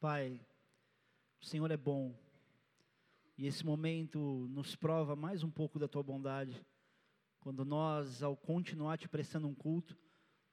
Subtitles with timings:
[0.00, 0.40] Pai,
[1.42, 2.18] o Senhor é bom.
[3.36, 6.64] E esse momento nos prova mais um pouco da tua bondade.
[7.38, 9.94] Quando nós, ao continuar te prestando um culto,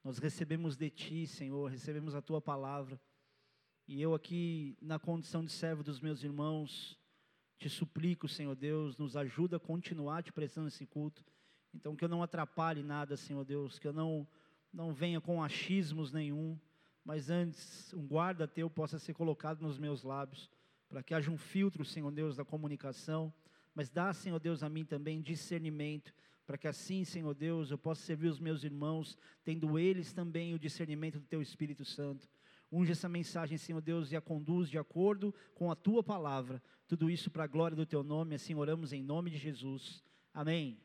[0.03, 2.99] nós recebemos de ti, Senhor, recebemos a tua palavra.
[3.87, 6.99] E eu aqui, na condição de servo dos meus irmãos,
[7.57, 11.23] te suplico, Senhor Deus, nos ajuda a continuar te prestando esse culto.
[11.73, 14.27] Então, que eu não atrapalhe nada, Senhor Deus, que eu não,
[14.73, 16.59] não venha com achismos nenhum,
[17.07, 20.51] mas antes um guarda teu possa ser colocado nos meus lábios,
[20.89, 23.33] para que haja um filtro, Senhor Deus, da comunicação,
[23.73, 26.13] mas dá, Senhor Deus, a mim também discernimento,
[26.45, 30.59] para que assim, Senhor Deus, eu possa servir os meus irmãos, tendo eles também o
[30.59, 32.27] discernimento do Teu Espírito Santo.
[32.69, 36.61] Unge essa mensagem, Senhor Deus, e a conduz de acordo com a Tua palavra.
[36.89, 40.03] Tudo isso para a glória do Teu nome, assim oramos em nome de Jesus.
[40.33, 40.77] Amém.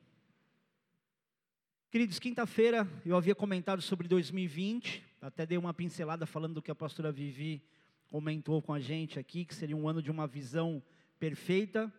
[1.92, 6.74] Queridos, quinta-feira eu havia comentado sobre 2020, até dei uma pincelada falando do que a
[6.74, 7.62] pastora Vivi
[8.08, 10.82] comentou com a gente aqui, que seria um ano de uma visão
[11.20, 11.92] perfeita,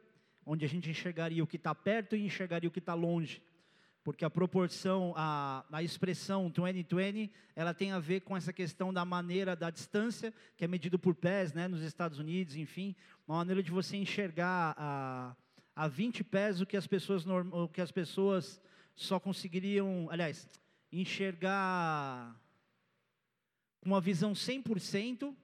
[0.43, 3.39] onde a gente enxergaria o que está perto e enxergaria o que está longe.
[4.03, 9.05] Porque a proporção, a, a expressão 2020, ela tem a ver com essa questão da
[9.05, 12.95] maneira da distância, que é medido por pés, né, nos Estados Unidos, enfim,
[13.27, 15.35] uma maneira de você enxergar a,
[15.75, 18.59] a 20 pés o que as pessoas, o que as pessoas
[18.95, 20.47] só conseguiriam, aliás,
[20.91, 22.39] enxergar
[23.83, 25.35] uma visão 100%,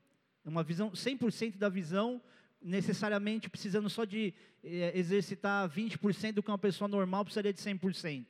[0.46, 2.22] uma visão 100% da visão,
[2.62, 4.34] necessariamente precisando só de
[4.64, 8.26] eh, exercitar 20% do que uma pessoa normal precisaria de 100%.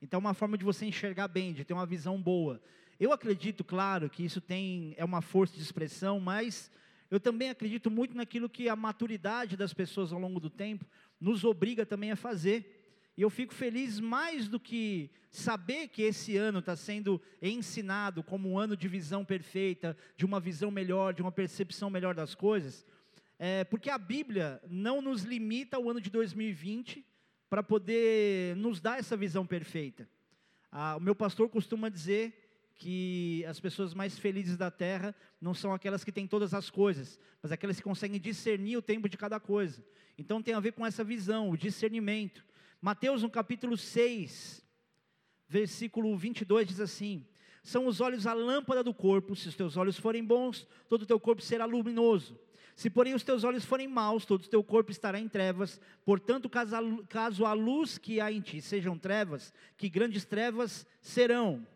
[0.00, 2.60] Então, é uma forma de você enxergar bem, de ter uma visão boa.
[2.98, 6.70] Eu acredito, claro, que isso tem é uma força de expressão, mas
[7.10, 10.84] eu também acredito muito naquilo que a maturidade das pessoas ao longo do tempo
[11.20, 12.75] nos obriga também a fazer.
[13.16, 18.50] E eu fico feliz mais do que saber que esse ano está sendo ensinado como
[18.50, 22.84] um ano de visão perfeita, de uma visão melhor, de uma percepção melhor das coisas,
[23.38, 27.04] é, porque a Bíblia não nos limita ao ano de 2020
[27.48, 30.08] para poder nos dar essa visão perfeita.
[30.70, 35.72] Ah, o meu pastor costuma dizer que as pessoas mais felizes da terra não são
[35.72, 39.40] aquelas que têm todas as coisas, mas aquelas que conseguem discernir o tempo de cada
[39.40, 39.82] coisa.
[40.18, 42.44] Então tem a ver com essa visão, o discernimento.
[42.80, 44.64] Mateus, no capítulo 6,
[45.48, 47.26] versículo 22, diz assim:
[47.62, 51.06] São os olhos a lâmpada do corpo, se os teus olhos forem bons, todo o
[51.06, 52.38] teu corpo será luminoso.
[52.76, 55.80] Se, porém, os teus olhos forem maus, todo o teu corpo estará em trevas.
[56.04, 56.50] Portanto,
[57.08, 61.66] caso a luz que há em ti sejam trevas, que grandes trevas serão.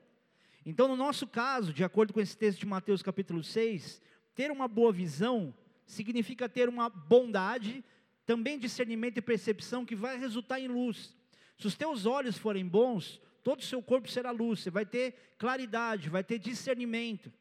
[0.65, 4.03] Então, no nosso caso, de acordo com esse texto de Mateus capítulo 6,
[4.34, 5.55] ter uma boa visão
[5.87, 7.83] significa ter uma bondade
[8.27, 11.17] também discernimento e percepção que vai resultar em luz.
[11.59, 15.35] Se os teus olhos forem bons, todo o seu corpo será luz, você vai ter
[15.39, 17.33] claridade, vai ter discernimento.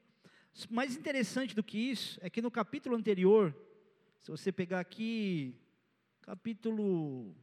[0.69, 3.55] Mais interessante do que isso é que no capítulo anterior,
[4.21, 5.55] se você pegar aqui,
[6.21, 7.35] capítulo.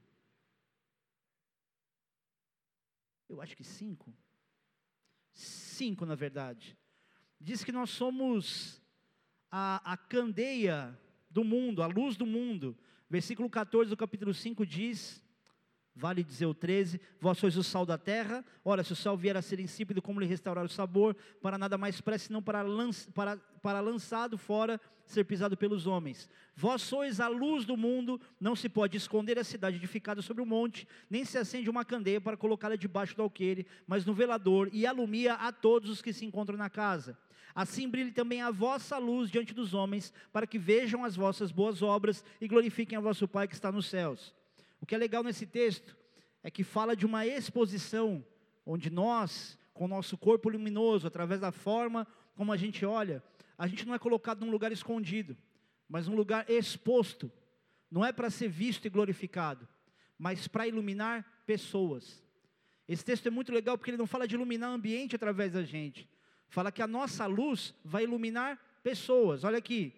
[3.29, 4.15] Eu acho que cinco.
[5.33, 6.77] Cinco, na verdade.
[7.41, 8.81] Diz que nós somos
[9.51, 10.99] a, a candeia
[11.31, 12.77] do mundo, a luz do mundo.
[13.09, 15.22] Versículo 14 do capítulo 5 diz:
[15.94, 18.44] Vale dizer o 13: Vós sois o sal da terra.
[18.65, 21.17] Ora, se o sal vier a ser insípido, como lhe restaurar o sabor?
[21.41, 22.62] Para nada mais preste, senão para,
[23.15, 26.28] para, para lançado fora, ser pisado pelos homens.
[26.55, 28.21] Vós sois a luz do mundo.
[28.39, 32.21] Não se pode esconder a cidade edificada sobre o monte, nem se acende uma candeia
[32.21, 36.27] para colocá-la debaixo do alqueire, mas no velador, e alumia a todos os que se
[36.27, 37.17] encontram na casa.
[37.55, 41.83] Assim brilhe também a vossa luz diante dos homens, para que vejam as vossas boas
[41.83, 44.34] obras e glorifiquem a vosso Pai que está nos céus.
[44.81, 45.97] O que é legal nesse texto
[46.43, 48.25] é que fala de uma exposição,
[48.65, 52.06] onde nós, com o nosso corpo luminoso, através da forma
[52.37, 53.23] como a gente olha,
[53.56, 55.37] a gente não é colocado num lugar escondido,
[55.89, 57.33] mas num lugar exposto.
[57.91, 59.67] Não é para ser visto e glorificado,
[60.19, 62.23] mas para iluminar pessoas.
[62.87, 65.62] Esse texto é muito legal porque ele não fala de iluminar o ambiente através da
[65.62, 66.09] gente,
[66.49, 69.45] Fala que a nossa luz vai iluminar pessoas.
[69.45, 69.93] Olha aqui.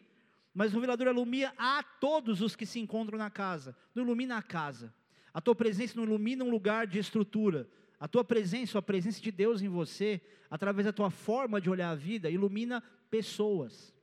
[0.54, 3.76] Mas o velador ilumina a todos os que se encontram na casa.
[3.94, 4.92] Não ilumina a casa.
[5.32, 7.68] A tua presença não ilumina um lugar de estrutura.
[8.00, 10.20] A tua presença, a presença de Deus em você,
[10.50, 13.94] através da tua forma de olhar a vida, ilumina pessoas.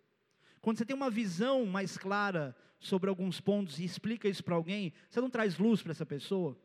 [0.61, 4.93] Quando você tem uma visão mais clara sobre alguns pontos e explica isso para alguém,
[5.09, 6.57] você não traz luz para essa pessoa?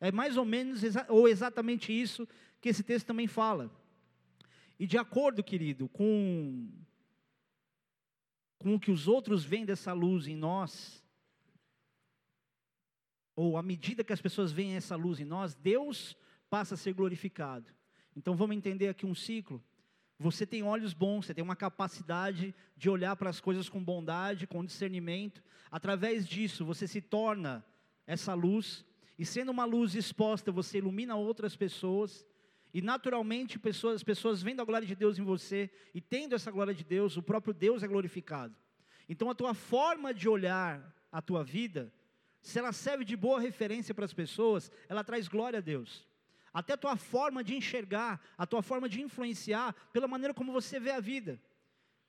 [0.00, 2.26] É mais ou menos ou exatamente isso
[2.60, 3.70] que esse texto também fala.
[4.78, 6.70] E de acordo, querido, com,
[8.58, 11.04] com o que os outros veem dessa luz em nós,
[13.34, 16.16] ou à medida que as pessoas veem essa luz em nós, Deus
[16.48, 17.72] passa a ser glorificado.
[18.16, 19.62] Então vamos entender aqui um ciclo.
[20.18, 24.46] você tem olhos bons, você tem uma capacidade de olhar para as coisas com bondade,
[24.46, 25.42] com discernimento.
[25.70, 27.64] Através disso, você se torna
[28.06, 28.84] essa luz,
[29.16, 32.26] e sendo uma luz exposta, você ilumina outras pessoas,
[32.72, 36.50] e naturalmente pessoas, as pessoas vendo a glória de Deus em você, e tendo essa
[36.50, 38.54] glória de Deus, o próprio Deus é glorificado.
[39.08, 41.92] Então a tua forma de olhar a tua vida,
[42.42, 46.06] se ela serve de boa referência para as pessoas, ela traz glória a Deus.
[46.52, 50.78] Até a tua forma de enxergar, a tua forma de influenciar, pela maneira como você
[50.78, 51.40] vê a vida.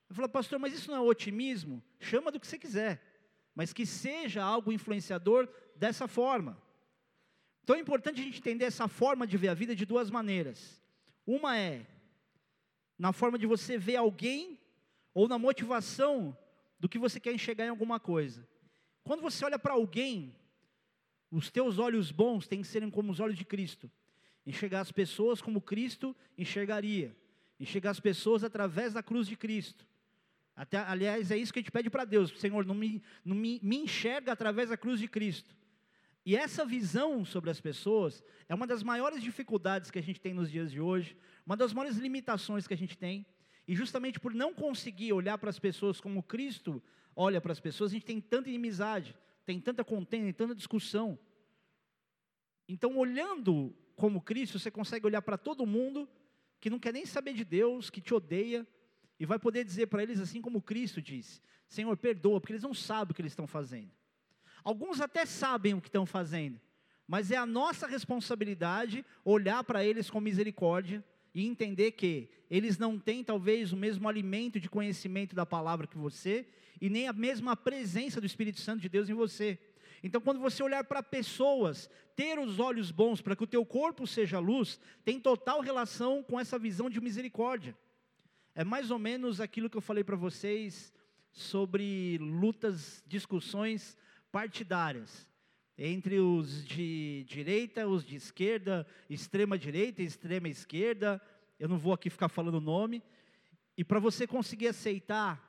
[0.08, 1.82] Eu falo, pastor, mas isso não é otimismo?
[1.98, 3.00] Chama do que você quiser,
[3.54, 6.60] mas que seja algo influenciador dessa forma.
[7.62, 10.82] Então é importante a gente entender essa forma de ver a vida de duas maneiras.
[11.26, 11.86] Uma é
[12.98, 14.58] na forma de você ver alguém
[15.14, 16.36] ou na motivação
[16.78, 18.46] do que você quer enxergar em alguma coisa.
[19.02, 20.34] Quando você olha para alguém,
[21.30, 23.90] os teus olhos bons têm que serem como os olhos de Cristo.
[24.46, 27.16] Enxergar as pessoas como Cristo enxergaria.
[27.58, 29.86] Enxergar as pessoas através da cruz de Cristo.
[30.56, 32.38] Até, aliás, é isso que a gente pede para Deus.
[32.38, 35.54] Senhor, não, me, não me, me enxerga através da cruz de Cristo.
[36.24, 40.34] E essa visão sobre as pessoas é uma das maiores dificuldades que a gente tem
[40.34, 43.24] nos dias de hoje, uma das maiores limitações que a gente tem.
[43.66, 46.82] E justamente por não conseguir olhar para as pessoas como Cristo
[47.14, 51.18] olha para as pessoas, a gente tem tanta inimizade, tem tanta contenda, tem tanta discussão.
[52.68, 56.08] Então, olhando como Cristo, você consegue olhar para todo mundo
[56.60, 58.66] que não quer nem saber de Deus, que te odeia,
[59.18, 62.74] e vai poder dizer para eles assim como Cristo disse: Senhor, perdoa, porque eles não
[62.74, 63.90] sabem o que eles estão fazendo.
[64.62, 66.60] Alguns até sabem o que estão fazendo,
[67.06, 71.04] mas é a nossa responsabilidade olhar para eles com misericórdia
[71.34, 75.96] e entender que eles não têm talvez o mesmo alimento de conhecimento da palavra que
[75.96, 76.46] você
[76.80, 79.58] e nem a mesma presença do Espírito Santo de Deus em você.
[80.02, 84.06] Então, quando você olhar para pessoas, ter os olhos bons para que o teu corpo
[84.06, 87.76] seja luz, tem total relação com essa visão de misericórdia.
[88.54, 90.92] É mais ou menos aquilo que eu falei para vocês
[91.30, 93.96] sobre lutas, discussões
[94.30, 95.28] partidárias
[95.76, 101.20] entre os de direita, os de esquerda, extrema direita, extrema esquerda.
[101.58, 103.02] Eu não vou aqui ficar falando o nome.
[103.76, 105.42] E para você conseguir aceitar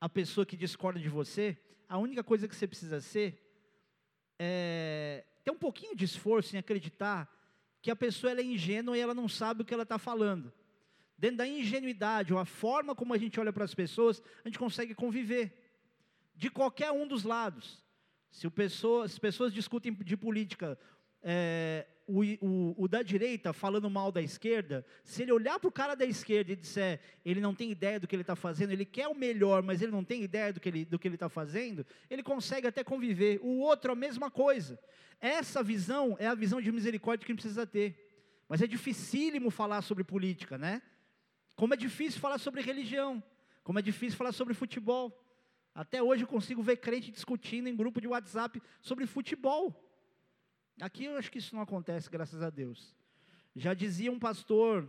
[0.00, 3.40] a pessoa que discorda de você, a única coisa que você precisa ser
[4.38, 7.30] é ter um pouquinho de esforço em acreditar
[7.82, 10.50] que a pessoa é ingênua e ela não sabe o que ela está falando.
[11.18, 14.58] Dentro da ingenuidade, ou a forma como a gente olha para as pessoas, a gente
[14.58, 15.60] consegue conviver.
[16.34, 17.83] De qualquer um dos lados.
[18.34, 20.76] Se pessoa, as pessoas discutem de política,
[21.22, 25.72] é, o, o, o, da direita falando mal da esquerda, se ele olhar para o
[25.72, 28.84] cara da esquerda e disser, ele não tem ideia do que ele está fazendo, ele
[28.84, 32.66] quer o melhor, mas ele não tem ideia do que ele está fazendo, ele consegue
[32.66, 33.38] até conviver.
[33.40, 34.80] O outro a mesma coisa.
[35.20, 37.96] Essa visão é a visão de misericórdia que a gente precisa ter.
[38.48, 40.82] Mas é dificílimo falar sobre política, né?
[41.54, 43.22] Como é difícil falar sobre religião,
[43.62, 45.23] como é difícil falar sobre futebol.
[45.74, 49.74] Até hoje eu consigo ver crente discutindo em grupo de WhatsApp sobre futebol.
[50.80, 52.94] Aqui eu acho que isso não acontece, graças a Deus.
[53.56, 54.88] Já dizia um pastor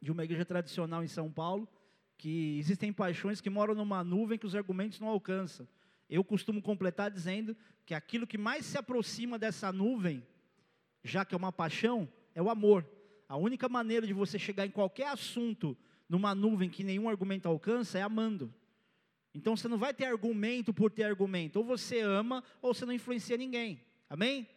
[0.00, 1.68] de uma igreja tradicional em São Paulo
[2.18, 5.68] que existem paixões que moram numa nuvem que os argumentos não alcançam.
[6.08, 10.26] Eu costumo completar dizendo que aquilo que mais se aproxima dessa nuvem,
[11.04, 12.88] já que é uma paixão, é o amor.
[13.28, 15.76] A única maneira de você chegar em qualquer assunto
[16.08, 18.52] numa nuvem que nenhum argumento alcança é amando.
[19.36, 21.56] Então você não vai ter argumento por ter argumento.
[21.56, 23.78] Ou você ama, ou você não influencia ninguém.
[24.08, 24.48] Amém?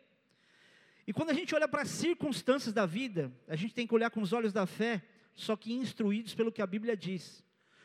[1.05, 4.09] E quando a gente olha para as circunstâncias da vida, a gente tem que olhar
[4.09, 5.03] com os olhos da fé,
[5.36, 7.43] só que instruídos pelo que a Bíblia diz.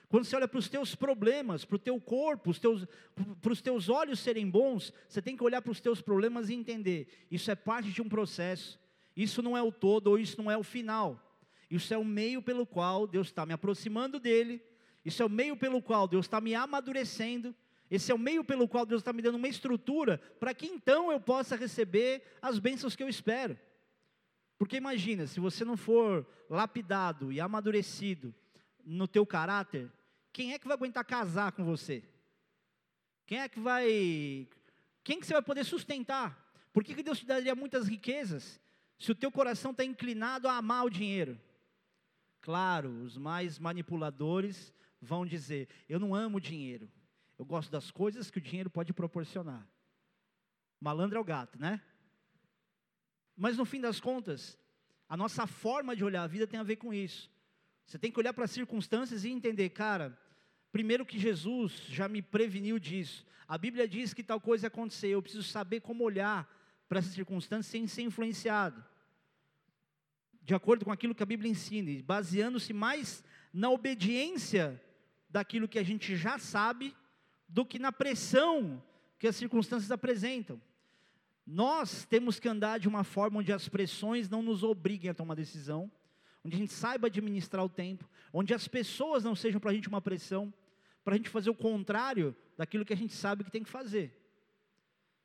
[0.08, 2.86] Quando você olha para os teus problemas, para o teu corpo, os teus,
[3.42, 6.54] para os teus olhos serem bons, você tem que olhar para os teus problemas e
[6.54, 8.78] entender: isso é parte de um processo,
[9.16, 11.20] isso não é o todo, ou isso não é o final.
[11.68, 14.62] Isso é o meio pelo qual Deus está me aproximando dele
[15.04, 17.54] isso é o meio pelo qual Deus está me amadurecendo.
[17.90, 21.12] Esse é o meio pelo qual Deus está me dando uma estrutura para que então
[21.12, 23.58] eu possa receber as bênçãos que eu espero.
[24.56, 28.34] Porque imagina, se você não for lapidado e amadurecido
[28.84, 29.90] no teu caráter,
[30.32, 32.02] quem é que vai aguentar casar com você?
[33.26, 34.49] Quem é que vai.
[35.02, 36.42] Quem que você vai poder sustentar?
[36.73, 38.61] Por que, que Deus te daria muitas riquezas
[38.99, 41.38] se o teu coração está inclinado a amar o dinheiro?
[42.40, 44.73] Claro, os mais manipuladores
[45.04, 46.90] vão dizer: Eu não amo dinheiro,
[47.38, 49.66] eu gosto das coisas que o dinheiro pode proporcionar.
[50.80, 51.80] Malandro é o gato, né?
[53.37, 54.58] Mas no fim das contas,
[55.08, 57.30] a nossa forma de olhar a vida tem a ver com isso.
[57.87, 60.18] Você tem que olhar para as circunstâncias e entender, cara,
[60.73, 63.26] primeiro que Jesus já me preveniu disso.
[63.46, 66.49] A Bíblia diz que tal coisa aconteceu, eu preciso saber como olhar
[66.88, 68.84] para essas circunstâncias sem ser influenciado.
[70.42, 74.80] De acordo com aquilo que a Bíblia ensina, baseando-se mais na obediência
[75.34, 76.94] daquilo que a gente já sabe
[77.48, 78.80] do que na pressão
[79.18, 80.62] que as circunstâncias apresentam.
[81.44, 85.34] Nós temos que andar de uma forma onde as pressões não nos obriguem a tomar
[85.34, 85.90] decisão,
[86.44, 89.88] onde a gente saiba administrar o tempo, onde as pessoas não sejam para a gente
[89.88, 90.54] uma pressão,
[91.02, 94.16] para a gente fazer o contrário daquilo que a gente sabe que tem que fazer.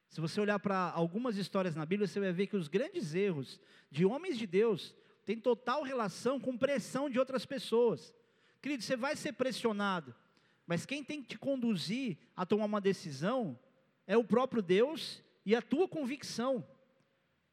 [0.07, 3.61] Se você olhar para algumas histórias na Bíblia, você vai ver que os grandes erros
[3.91, 8.11] de homens de Deus têm total relação com pressão de outras pessoas.
[8.61, 10.13] Querido, você vai ser pressionado,
[10.67, 13.57] mas quem tem que te conduzir a tomar uma decisão
[14.05, 16.67] é o próprio Deus e a tua convicção.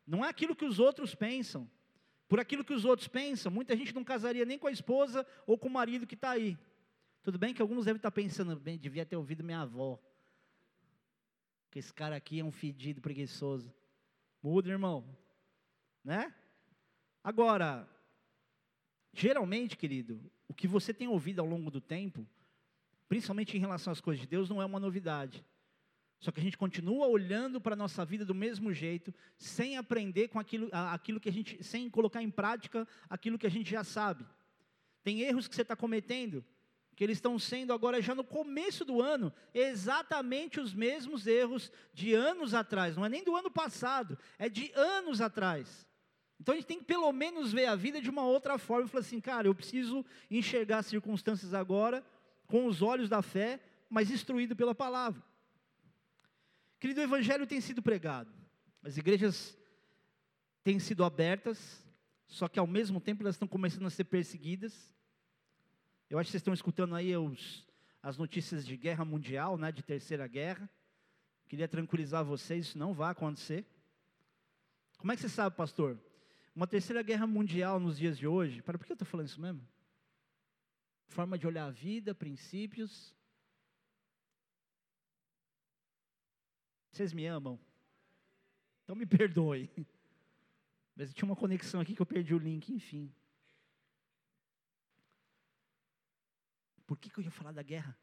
[0.07, 1.71] Não é aquilo que os outros pensam.
[2.29, 5.57] Por aquilo que os outros pensam, muita gente não casaria nem com a esposa ou
[5.57, 6.59] com o marido que está aí.
[7.23, 10.01] Tudo bem que alguns devem estar tá pensando, bem, devia ter ouvido minha avó.
[11.71, 13.73] Que esse cara aqui é um fedido preguiçoso.
[14.43, 15.05] Muda, irmão.
[16.05, 16.35] Né?
[17.23, 17.89] Agora,
[19.13, 22.27] geralmente, querido, o que você tem ouvido ao longo do tempo,
[23.09, 25.45] principalmente em relação às coisas de Deus, não é uma novidade.
[26.19, 30.29] Só que a gente continua olhando para a nossa vida do mesmo jeito, sem aprender
[30.29, 33.85] com aquilo, aquilo que a gente, sem colocar em prática aquilo que a gente já
[33.85, 34.27] sabe.
[35.03, 36.45] Tem erros que você está cometendo,
[36.97, 42.15] que eles estão sendo agora já no começo do ano, exatamente os mesmos erros de
[42.15, 45.87] anos atrás, não é nem do ano passado, é de anos atrás.
[46.47, 48.89] Então a gente tem que pelo menos ver a vida de uma outra forma e
[48.89, 52.07] falar assim, cara, eu preciso enxergar as circunstâncias agora
[52.47, 53.59] com os olhos da fé,
[53.91, 55.21] mas instruído pela palavra.
[56.79, 58.33] Querido, o Evangelho tem sido pregado,
[58.81, 59.59] as igrejas
[60.63, 61.85] têm sido abertas,
[62.29, 64.95] só que ao mesmo tempo elas estão começando a ser perseguidas.
[66.09, 67.67] Eu acho que vocês estão escutando aí os,
[68.01, 70.71] as notícias de guerra mundial, né, de terceira guerra.
[71.49, 73.67] Queria tranquilizar vocês, isso não vai acontecer.
[74.97, 75.99] Como é que você sabe, pastor?
[76.57, 79.41] Uma terceira guerra mundial nos dias de hoje, para por que eu estou falando isso
[79.41, 79.65] mesmo?
[81.07, 83.15] Forma de olhar a vida, princípios,
[86.97, 87.61] Vocês me amam?
[88.83, 89.71] Então me perdoe.
[90.97, 93.15] Mas tinha uma conexão aqui que eu perdi o link, enfim.
[96.87, 97.95] Por que, que eu ia falar da guerra?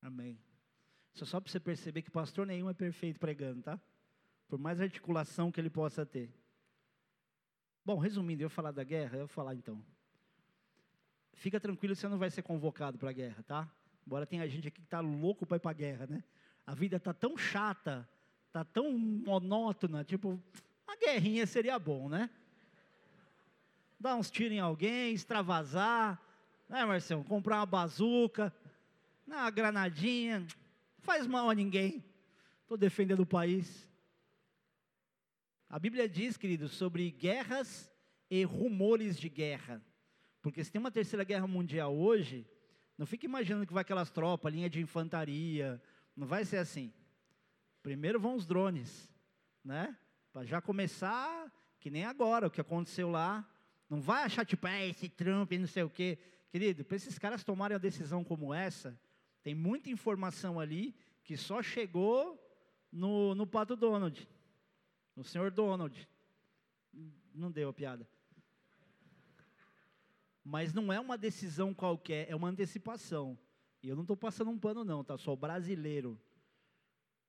[0.00, 0.40] Amém.
[1.12, 3.78] Isso é só para você perceber que pastor nenhum é perfeito pregando, tá?
[4.54, 6.32] Por mais articulação que ele possa ter.
[7.84, 9.84] Bom, resumindo, eu falar da guerra, eu vou falar então.
[11.32, 13.68] Fica tranquilo, você não vai ser convocado para a guerra, tá?
[14.06, 16.22] Embora tenha gente aqui que está louco para ir para a guerra, né?
[16.64, 18.08] A vida está tão chata,
[18.46, 20.40] está tão monótona, tipo,
[20.86, 22.30] uma guerrinha seria bom, né?
[23.98, 26.22] Dar uns tiros em alguém, extravasar,
[26.68, 27.24] né, Marcelo?
[27.24, 28.54] Comprar uma bazuca,
[29.26, 30.46] uma granadinha,
[31.00, 32.04] faz mal a ninguém.
[32.62, 33.92] Estou defendendo o país.
[35.74, 37.90] A Bíblia diz, queridos, sobre guerras
[38.30, 39.84] e rumores de guerra.
[40.40, 42.46] Porque se tem uma terceira guerra mundial hoje,
[42.96, 45.82] não fique imaginando que vai aquelas tropas, linha de infantaria.
[46.14, 46.92] Não vai ser assim.
[47.82, 49.10] Primeiro vão os drones,
[49.64, 49.98] né?
[50.32, 53.44] Para já começar, que nem agora, o que aconteceu lá.
[53.90, 56.20] Não vai achar tipo, é esse Trump e não sei o quê.
[56.52, 58.96] Querido, para esses caras tomarem uma decisão como essa,
[59.42, 62.40] tem muita informação ali que só chegou
[62.92, 64.28] no, no Pato Donald,
[65.16, 66.08] no senhor Donald.
[67.34, 68.08] Não deu a piada.
[70.44, 73.38] Mas não é uma decisão qualquer, é uma antecipação.
[73.82, 75.16] E eu não estou passando um pano, não, tá?
[75.16, 76.20] Sou brasileiro.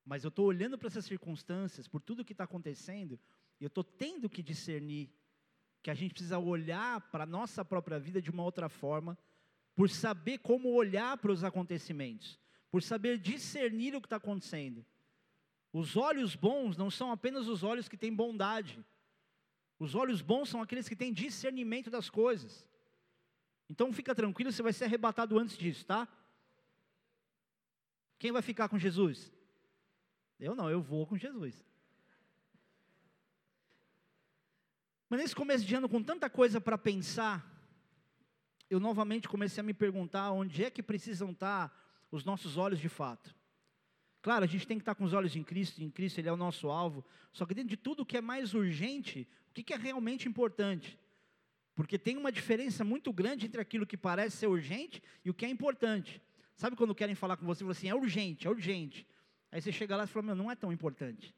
[0.06, 3.20] Mas eu estou olhando para essas circunstâncias, por tudo que está acontecendo,
[3.60, 5.10] e eu estou tendo que discernir
[5.82, 9.18] que a gente precisa olhar para a nossa própria vida de uma outra forma,
[9.76, 12.40] por saber como olhar para os acontecimentos,
[12.72, 14.86] por saber discernir o que está acontecendo.
[15.78, 18.82] Os olhos bons não são apenas os olhos que têm bondade.
[19.78, 22.66] Os olhos bons são aqueles que têm discernimento das coisas.
[23.70, 26.08] Então fica tranquilo, você vai ser arrebatado antes disso, tá?
[28.18, 29.34] Quem vai ficar com Jesus?
[30.40, 31.62] Eu não, eu vou com Jesus.
[35.10, 37.46] Mas nesse começo de ano, com tanta coisa para pensar,
[38.70, 41.78] eu novamente comecei a me perguntar onde é que precisam estar
[42.10, 43.35] os nossos olhos de fato.
[44.26, 46.32] Claro, a gente tem que estar com os olhos em Cristo, em Cristo Ele é
[46.32, 49.78] o nosso alvo, só que dentro de tudo que é mais urgente, o que é
[49.78, 50.98] realmente importante?
[51.76, 55.46] Porque tem uma diferença muito grande entre aquilo que parece ser urgente e o que
[55.46, 56.20] é importante.
[56.56, 59.06] Sabe quando querem falar com você, falam assim, é urgente, é urgente.
[59.52, 61.32] Aí você chega lá e fala, meu, não é tão importante.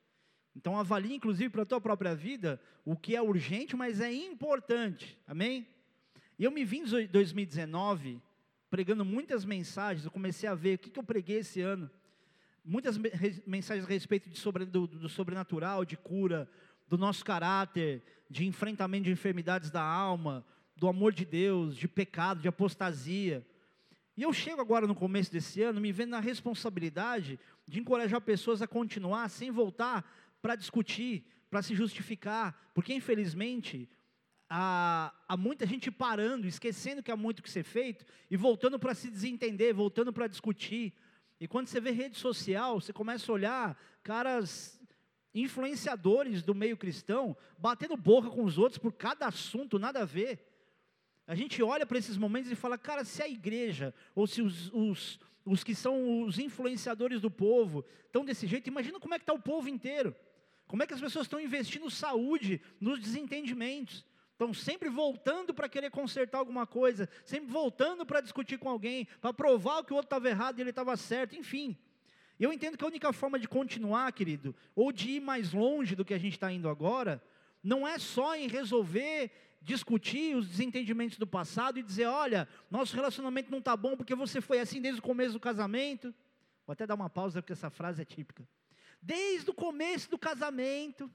[0.56, 5.20] Então avalie, inclusive, para a tua própria vida, o que é urgente, mas é importante.
[5.27, 5.67] Amém?
[6.39, 8.22] E eu me vim em 2019,
[8.70, 11.91] pregando muitas mensagens, eu comecei a ver o que, que eu preguei esse ano.
[12.69, 12.97] Muitas
[13.45, 16.50] mensagens a respeito sobre, do, do sobrenatural, de cura,
[16.86, 20.45] do nosso caráter, de enfrentamento de enfermidades da alma,
[20.75, 23.47] do amor de Deus, de pecado, de apostasia.
[24.17, 28.62] E eu chego agora no começo desse ano me vendo na responsabilidade de encorajar pessoas
[28.62, 33.89] a continuar sem voltar para discutir, para se justificar, porque infelizmente
[34.50, 38.93] há, há, muita gente parando, esquecendo que há muito que ser feito e voltando para
[38.93, 40.93] se desentender, voltando para discutir.
[41.39, 44.79] E quando você vê rede social, você começa a olhar caras
[45.34, 50.44] influenciadores do meio cristão batendo boca com os outros por cada assunto, nada a ver.
[51.27, 54.72] A gente olha para esses momentos e fala, cara, se a igreja, ou se os,
[54.74, 59.24] os, os que são os influenciadores do povo estão desse jeito, imagina como é que
[59.24, 60.15] está o povo inteiro.
[60.65, 64.06] Como é que as pessoas estão investindo saúde nos desentendimentos.
[64.38, 69.34] Estão sempre voltando para querer consertar alguma coisa, sempre voltando para discutir com alguém, para
[69.34, 71.75] provar que o outro estava errado e ele estava certo, enfim.
[72.39, 76.06] Eu entendo que a única forma de continuar, querido, ou de ir mais longe do
[76.06, 77.20] que a gente está indo agora,
[77.63, 83.50] não é só em resolver discutir os desentendimentos do passado e dizer: olha, nosso relacionamento
[83.50, 86.13] não está bom porque você foi assim desde o começo do casamento.
[86.63, 88.48] Vou até dar uma pausa porque essa frase é típica.
[89.01, 91.12] Desde o começo do casamento.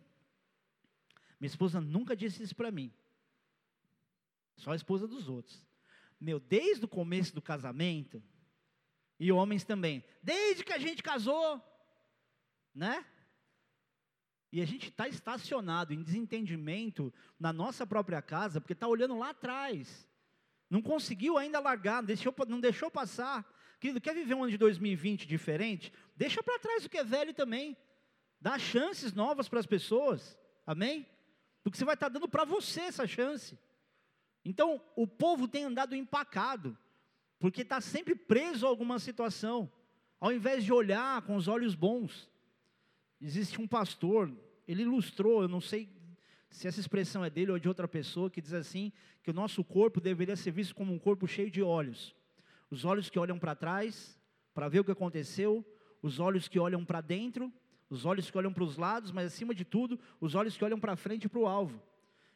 [1.39, 2.93] Minha esposa nunca disse isso para mim.
[4.63, 5.67] Só a esposa dos outros.
[6.21, 8.23] Meu, desde o começo do casamento,
[9.19, 11.61] e homens também, desde que a gente casou,
[12.73, 13.05] né?
[14.53, 19.31] E a gente está estacionado em desentendimento na nossa própria casa, porque está olhando lá
[19.31, 20.09] atrás.
[20.71, 23.45] Não conseguiu ainda largar, não deixou, não deixou passar.
[23.81, 25.93] Querido, quer viver um ano de 2020 diferente?
[26.15, 27.77] Deixa para trás o que é velho também.
[28.41, 30.39] Dá chances novas para as pessoas.
[30.65, 31.05] Amém?
[31.65, 33.59] Porque você vai estar tá dando para você essa chance.
[34.45, 36.77] Então, o povo tem andado empacado,
[37.39, 39.71] porque está sempre preso a alguma situação,
[40.21, 42.29] ao invés de olhar com os olhos bons.
[43.21, 44.33] Existe um pastor,
[44.67, 45.89] ele ilustrou, eu não sei
[46.51, 49.65] se essa expressão é dele ou de outra pessoa, que diz assim: que o nosso
[49.65, 52.15] corpo deveria ser visto como um corpo cheio de olhos.
[52.71, 54.19] Os olhos que olham para trás,
[54.53, 55.65] para ver o que aconteceu,
[56.03, 57.53] os olhos que olham para dentro,
[57.89, 60.81] os olhos que olham para os lados, mas acima de tudo, os olhos que olham
[60.81, 61.81] para frente e para o alvo.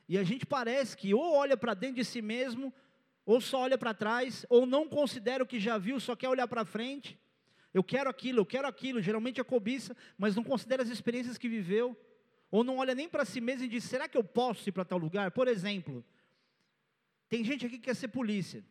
[0.08, 2.72] E a gente parece que ou olha para dentro de si mesmo,
[3.24, 6.46] ou só olha para trás, ou não considera o que já viu, só quer olhar
[6.46, 7.18] para frente.
[7.74, 9.02] Eu quero aquilo, eu quero aquilo.
[9.02, 11.96] Geralmente é cobiça, mas não considera as experiências que viveu.
[12.50, 14.84] Ou não olha nem para si mesmo e diz: será que eu posso ir para
[14.84, 15.30] tal lugar?
[15.32, 16.04] Por exemplo,
[17.28, 18.64] tem gente aqui que quer ser polícia.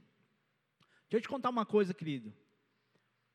[1.10, 2.34] Deixa eu te contar uma coisa, querido.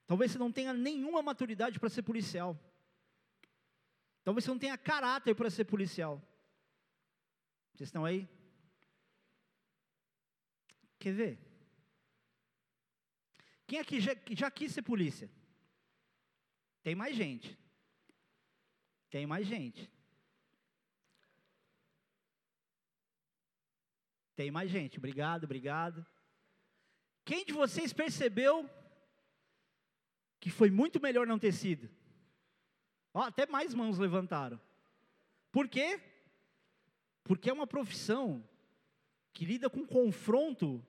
[0.06, 2.58] Talvez você não tenha nenhuma maturidade para ser policial.
[4.24, 6.20] Talvez você não tenha caráter para ser policial.
[7.80, 8.28] Vocês estão aí?
[10.98, 11.38] Quer ver?
[13.66, 15.30] Quem aqui já, já quis ser polícia?
[16.82, 17.58] Tem mais gente.
[19.08, 19.90] Tem mais gente.
[24.36, 24.98] Tem mais gente.
[24.98, 26.06] Obrigado, obrigado.
[27.24, 28.68] Quem de vocês percebeu
[30.38, 31.88] que foi muito melhor não ter sido?
[33.14, 34.60] Até mais mãos levantaram.
[35.50, 36.09] Por quê?
[37.24, 38.44] Porque é uma profissão
[39.32, 40.84] que lida com confronto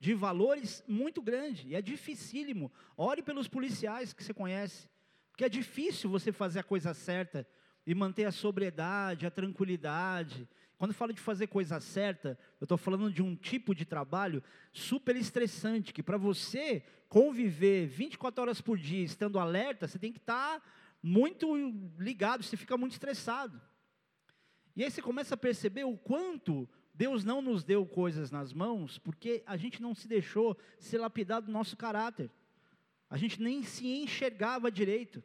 [0.00, 1.68] de valores muito grande.
[1.68, 2.72] E é dificílimo.
[2.96, 4.88] Ore pelos policiais que você conhece.
[5.30, 7.46] Porque é difícil você fazer a coisa certa
[7.86, 10.48] e manter a sobriedade, a tranquilidade.
[10.76, 14.42] Quando eu falo de fazer coisa certa, eu estou falando de um tipo de trabalho
[14.72, 20.18] super estressante, que para você conviver 24 horas por dia, estando alerta, você tem que
[20.18, 20.66] estar tá
[21.02, 21.56] muito
[21.98, 23.60] ligado, você fica muito estressado.
[24.78, 28.96] E aí você começa a perceber o quanto Deus não nos deu coisas nas mãos,
[28.96, 32.30] porque a gente não se deixou ser lapidado do nosso caráter.
[33.10, 35.20] A gente nem se enxergava direito.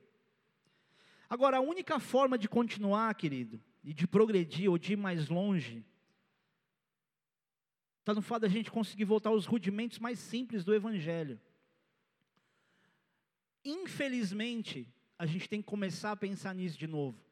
[1.29, 5.85] Agora, a única forma de continuar, querido, e de progredir ou de ir mais longe,
[7.99, 11.39] está no fato da gente conseguir voltar aos rudimentos mais simples do Evangelho.
[13.63, 17.23] Infelizmente, a gente tem que começar a pensar nisso de novo.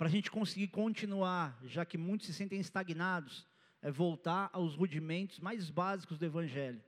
[0.00, 3.46] Para a gente conseguir continuar, já que muitos se sentem estagnados,
[3.82, 6.82] é voltar aos rudimentos mais básicos do Evangelho.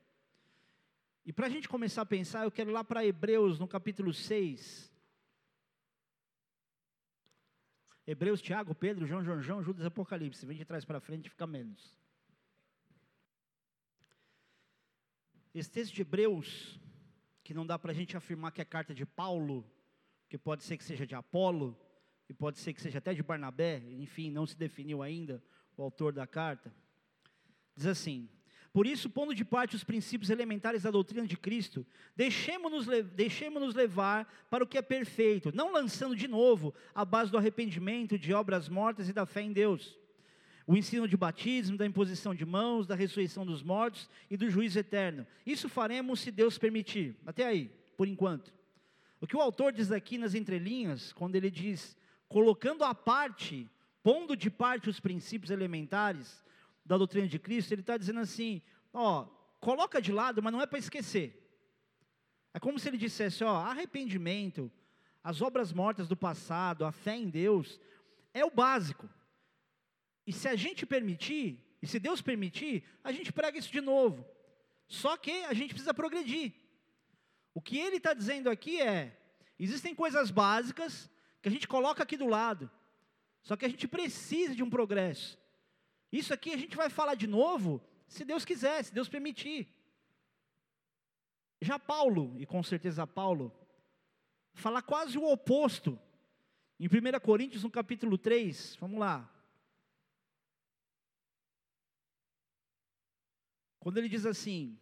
[1.23, 4.15] E para a gente começar a pensar, eu quero ir lá para Hebreus, no capítulo
[4.15, 4.91] 6.
[8.07, 10.47] Hebreus, Tiago, Pedro, João, João, João, Judas, Apocalipse.
[10.47, 11.95] Vem de trás para frente, fica menos.
[15.55, 16.81] Esse texto de Hebreus,
[17.45, 19.71] que não dá para a gente afirmar que é carta de Paulo,
[20.31, 21.79] que pode ser que seja de Apolo,
[22.33, 25.43] e pode ser que seja até de Barnabé, enfim, não se definiu ainda
[25.77, 26.75] o autor da carta.
[27.77, 28.27] Diz assim:
[28.73, 34.27] por isso, pondo de parte os princípios elementares da doutrina de Cristo, deixemos-nos deixemos levar
[34.49, 38.71] para o que é perfeito, não lançando de novo a base do arrependimento, de obras
[38.71, 39.99] mortas e da fé em Deus.
[40.65, 44.79] o ensino de batismo, da imposição de mãos, da ressurreição dos mortos e do juízo
[44.79, 45.27] eterno.
[45.45, 47.17] Isso faremos se Deus permitir.
[47.27, 48.55] Até aí, por enquanto.
[49.21, 51.97] O que o autor diz aqui nas entrelinhas, quando ele diz,
[52.33, 53.71] colocando à parte,
[54.03, 56.43] pondo de parte os princípios elementares
[56.85, 59.27] da doutrina de Cristo, ele está dizendo assim: ó,
[59.61, 61.39] coloca de lado, mas não é para esquecer.
[62.55, 64.73] É como se ele dissesse: ó, arrependimento,
[65.23, 67.79] as obras mortas do passado, a fé em Deus,
[68.33, 69.07] é o básico.
[70.27, 74.25] E se a gente permitir, e se Deus permitir, a gente prega isso de novo.
[74.89, 76.55] Só que a gente precisa progredir.
[77.53, 79.21] O que ele está dizendo aqui é:
[79.59, 82.71] existem coisas básicas que a gente coloca aqui do lado,
[83.43, 85.37] só que a gente precisa de um progresso.
[86.11, 89.69] Isso aqui a gente vai falar de novo, se Deus quiser, se Deus permitir.
[91.61, 93.53] Já Paulo, e com certeza Paulo,
[94.55, 95.99] fala quase o oposto.
[96.79, 99.29] Em 1 Coríntios, no capítulo 3, vamos lá.
[103.79, 104.77] Quando ele diz assim: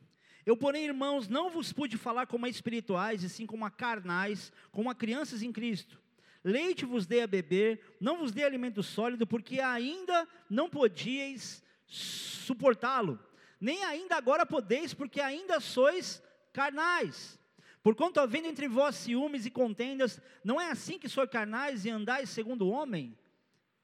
[0.44, 4.52] Eu, porém, irmãos, não vos pude falar como a espirituais, e sim como a carnais,
[4.70, 5.99] como a crianças em Cristo.
[6.42, 13.18] Leite vos dei a beber, não vos dei alimento sólido, porque ainda não podíeis suportá-lo,
[13.60, 16.22] nem ainda agora podeis, porque ainda sois
[16.52, 17.38] carnais.
[17.82, 22.30] Porquanto havendo entre vós ciúmes e contendas, não é assim que sois carnais e andais
[22.30, 23.16] segundo o homem?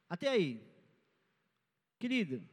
[0.09, 0.63] Até aí.
[1.99, 2.47] Querido,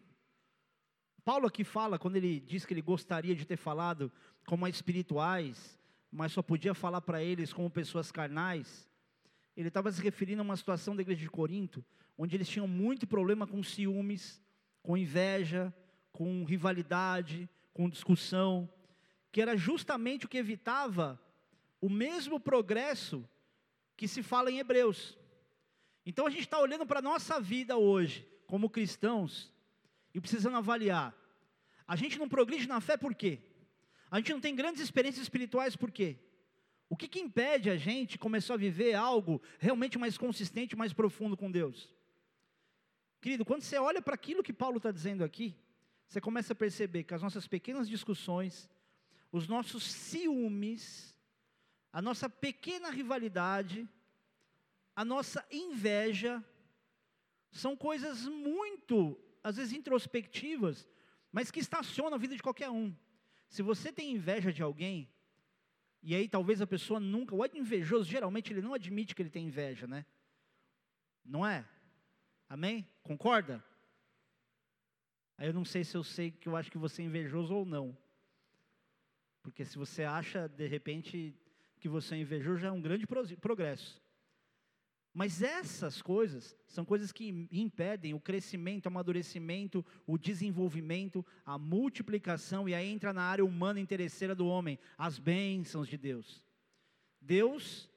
[1.23, 4.11] Paulo aqui fala, quando ele diz que ele gostaria de ter falado
[4.45, 5.79] como espirituais,
[6.11, 8.89] mas só podia falar para eles como pessoas carnais,
[9.55, 11.83] ele estava se referindo a uma situação da igreja de Corinto,
[12.17, 14.41] onde eles tinham muito problema com ciúmes,
[14.81, 15.73] com inveja,
[16.11, 18.69] com rivalidade, com discussão,
[19.31, 21.19] que era justamente o que evitava
[21.81, 23.27] o mesmo progresso
[23.97, 25.17] que se fala em Hebreus.
[26.05, 29.51] Então a gente está olhando para a nossa vida hoje, como cristãos,
[30.13, 31.15] e precisando avaliar.
[31.87, 33.39] A gente não progride na fé por quê?
[34.09, 36.17] A gente não tem grandes experiências espirituais por quê?
[36.93, 41.35] O que, que impede a gente começar a viver algo realmente mais consistente, mais profundo
[41.35, 41.91] com Deus?
[43.19, 45.57] Querido, quando você olha para aquilo que Paulo está dizendo aqui,
[46.07, 48.69] você começa a perceber que as nossas pequenas discussões,
[49.31, 51.17] os nossos ciúmes,
[51.91, 53.89] a nossa pequena rivalidade,
[54.95, 56.45] a nossa inveja,
[57.51, 60.87] são coisas muito às vezes introspectivas,
[61.31, 62.95] mas que estacionam a vida de qualquer um.
[63.49, 65.09] Se você tem inveja de alguém,
[66.03, 69.47] e aí talvez a pessoa nunca, o invejoso geralmente ele não admite que ele tem
[69.47, 70.05] inveja, né?
[71.23, 71.65] Não é?
[72.49, 72.85] Amém?
[73.01, 73.63] Concorda?
[75.37, 77.65] Aí eu não sei se eu sei que eu acho que você é invejoso ou
[77.65, 77.97] não.
[79.41, 81.33] Porque se você acha, de repente,
[81.79, 84.02] que você é invejoso, já é um grande progresso.
[85.13, 92.67] Mas essas coisas são coisas que impedem o crescimento, o amadurecimento, o desenvolvimento, a multiplicação,
[92.67, 96.43] e aí entra na área humana interesseira do homem, as bênçãos de Deus.
[97.21, 97.87] Deus,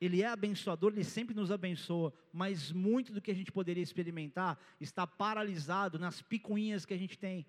[0.00, 4.58] Ele é abençoador, Ele sempre nos abençoa, mas muito do que a gente poderia experimentar
[4.80, 7.44] está paralisado nas picuinhas que a gente tem,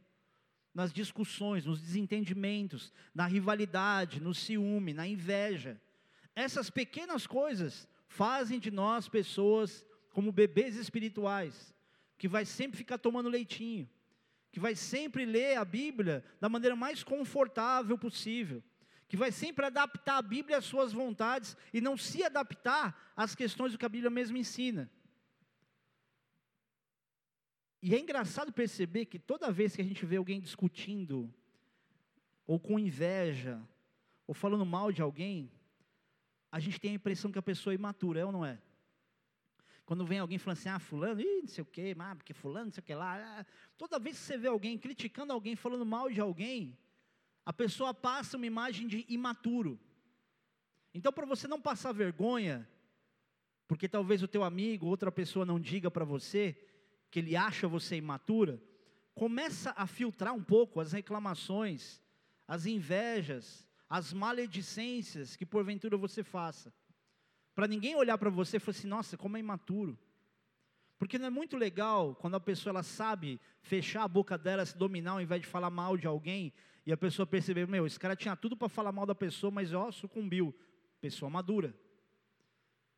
[0.73, 5.81] nas discussões, nos desentendimentos, na rivalidade, no ciúme, na inveja.
[6.35, 11.73] Essas pequenas coisas fazem de nós pessoas como bebês espirituais,
[12.17, 13.89] que vai sempre ficar tomando leitinho,
[14.51, 18.63] que vai sempre ler a Bíblia da maneira mais confortável possível,
[19.07, 23.71] que vai sempre adaptar a Bíblia às suas vontades e não se adaptar às questões
[23.71, 24.91] do que a Bíblia mesmo ensina.
[27.81, 31.33] E é engraçado perceber que toda vez que a gente vê alguém discutindo,
[32.45, 33.59] ou com inveja,
[34.27, 35.51] ou falando mal de alguém,
[36.53, 38.61] a gente tem a impressão que a pessoa é imatura, é ou não é?
[39.87, 42.65] Quando vem alguém falando assim, ah, fulano, ih, não sei o quê, ah, porque fulano,
[42.65, 43.39] não sei o que lá.
[43.39, 46.77] Ah, toda vez que você vê alguém criticando alguém, falando mal de alguém,
[47.43, 49.79] a pessoa passa uma imagem de imaturo.
[50.93, 52.69] Então, para você não passar vergonha,
[53.67, 56.55] porque talvez o teu amigo, outra pessoa não diga para você
[57.09, 58.61] que ele acha você imatura,
[59.15, 61.99] começa a filtrar um pouco as reclamações,
[62.47, 66.73] as invejas, as maledicências que porventura você faça.
[67.53, 69.99] Para ninguém olhar para você e falar assim, nossa, como é imaturo.
[70.97, 74.75] Porque não é muito legal quando a pessoa ela sabe fechar a boca dela, se
[74.75, 76.51] dominar, ao invés de falar mal de alguém,
[76.87, 79.71] e a pessoa perceber, meu, esse cara tinha tudo para falar mal da pessoa, mas
[79.75, 80.55] ó, sucumbiu.
[80.99, 81.77] Pessoa madura.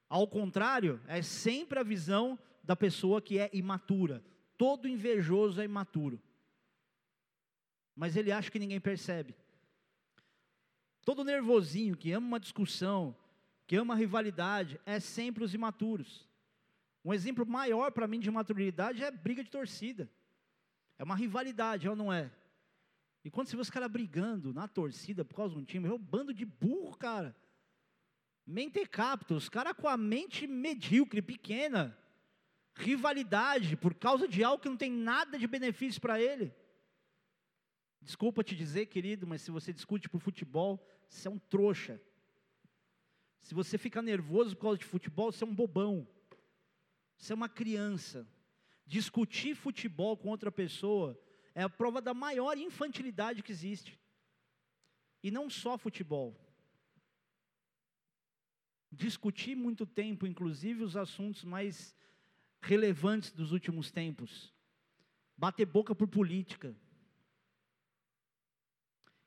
[0.07, 4.23] Ao contrário, é sempre a visão da pessoa que é imatura.
[4.57, 6.21] Todo invejoso é imaturo.
[7.93, 9.35] Mas ele acha que ninguém percebe.
[11.05, 13.15] Todo nervosinho que ama uma discussão,
[13.67, 16.27] que ama a rivalidade, é sempre os imaturos.
[17.03, 20.09] Um exemplo maior para mim de maturidade é briga de torcida.
[20.97, 22.31] É uma rivalidade, é ou não é?
[23.23, 25.93] E quando você vê os caras brigando na torcida por causa de um time, é
[25.93, 27.35] um bando de burro, cara.
[28.45, 31.95] Mentecapto, os caras com a mente medíocre, pequena.
[32.73, 36.51] Rivalidade por causa de algo que não tem nada de benefício para ele.
[38.05, 41.99] Desculpa te dizer, querido, mas se você discute por futebol, você é um trouxa.
[43.41, 46.07] Se você fica nervoso por causa de futebol, você é um bobão.
[47.17, 48.27] Você é uma criança.
[48.85, 51.19] Discutir futebol com outra pessoa
[51.55, 53.99] é a prova da maior infantilidade que existe.
[55.23, 56.39] E não só futebol.
[58.91, 61.95] Discutir muito tempo, inclusive os assuntos mais
[62.61, 64.53] relevantes dos últimos tempos.
[65.35, 66.75] Bater boca por política.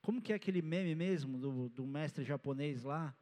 [0.09, 3.14] Como que é aquele meme mesmo do, do mestre japonês lá?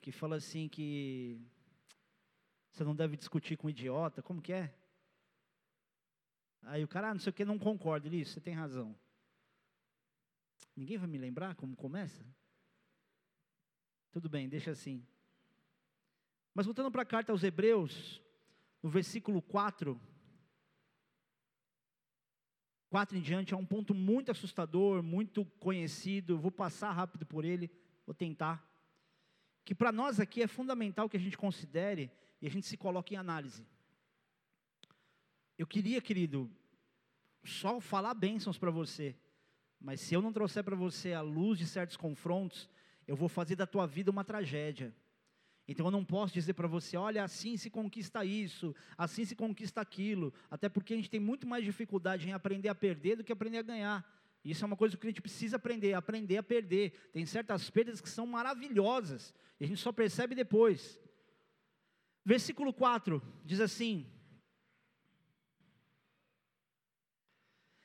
[0.00, 1.38] Que fala assim que
[2.70, 4.22] você não deve discutir com um idiota.
[4.22, 4.74] Como que é?
[6.62, 8.08] Aí o cara, ah, não sei o que, não concorda.
[8.08, 8.98] Ele, você tem razão.
[10.74, 12.24] Ninguém vai me lembrar como começa?
[14.12, 15.06] Tudo bem, deixa assim.
[16.54, 18.18] Mas voltando para a carta aos Hebreus,
[18.82, 20.00] no versículo 4,
[22.94, 26.38] 4 em diante, é um ponto muito assustador, muito conhecido.
[26.38, 27.68] Vou passar rápido por ele,
[28.06, 28.64] vou tentar.
[29.64, 32.08] Que para nós aqui é fundamental que a gente considere
[32.40, 33.66] e a gente se coloque em análise.
[35.58, 36.48] Eu queria, querido,
[37.42, 39.16] só falar bênçãos para você,
[39.80, 42.70] mas se eu não trouxer para você a luz de certos confrontos,
[43.08, 44.94] eu vou fazer da tua vida uma tragédia.
[45.66, 49.80] Então eu não posso dizer para você, olha, assim se conquista isso, assim se conquista
[49.80, 53.32] aquilo, até porque a gente tem muito mais dificuldade em aprender a perder do que
[53.32, 54.14] aprender a ganhar.
[54.44, 56.92] Isso é uma coisa que a gente precisa aprender, aprender a perder.
[57.12, 61.00] Tem certas perdas que são maravilhosas, e a gente só percebe depois.
[62.24, 64.06] Versículo 4 diz assim: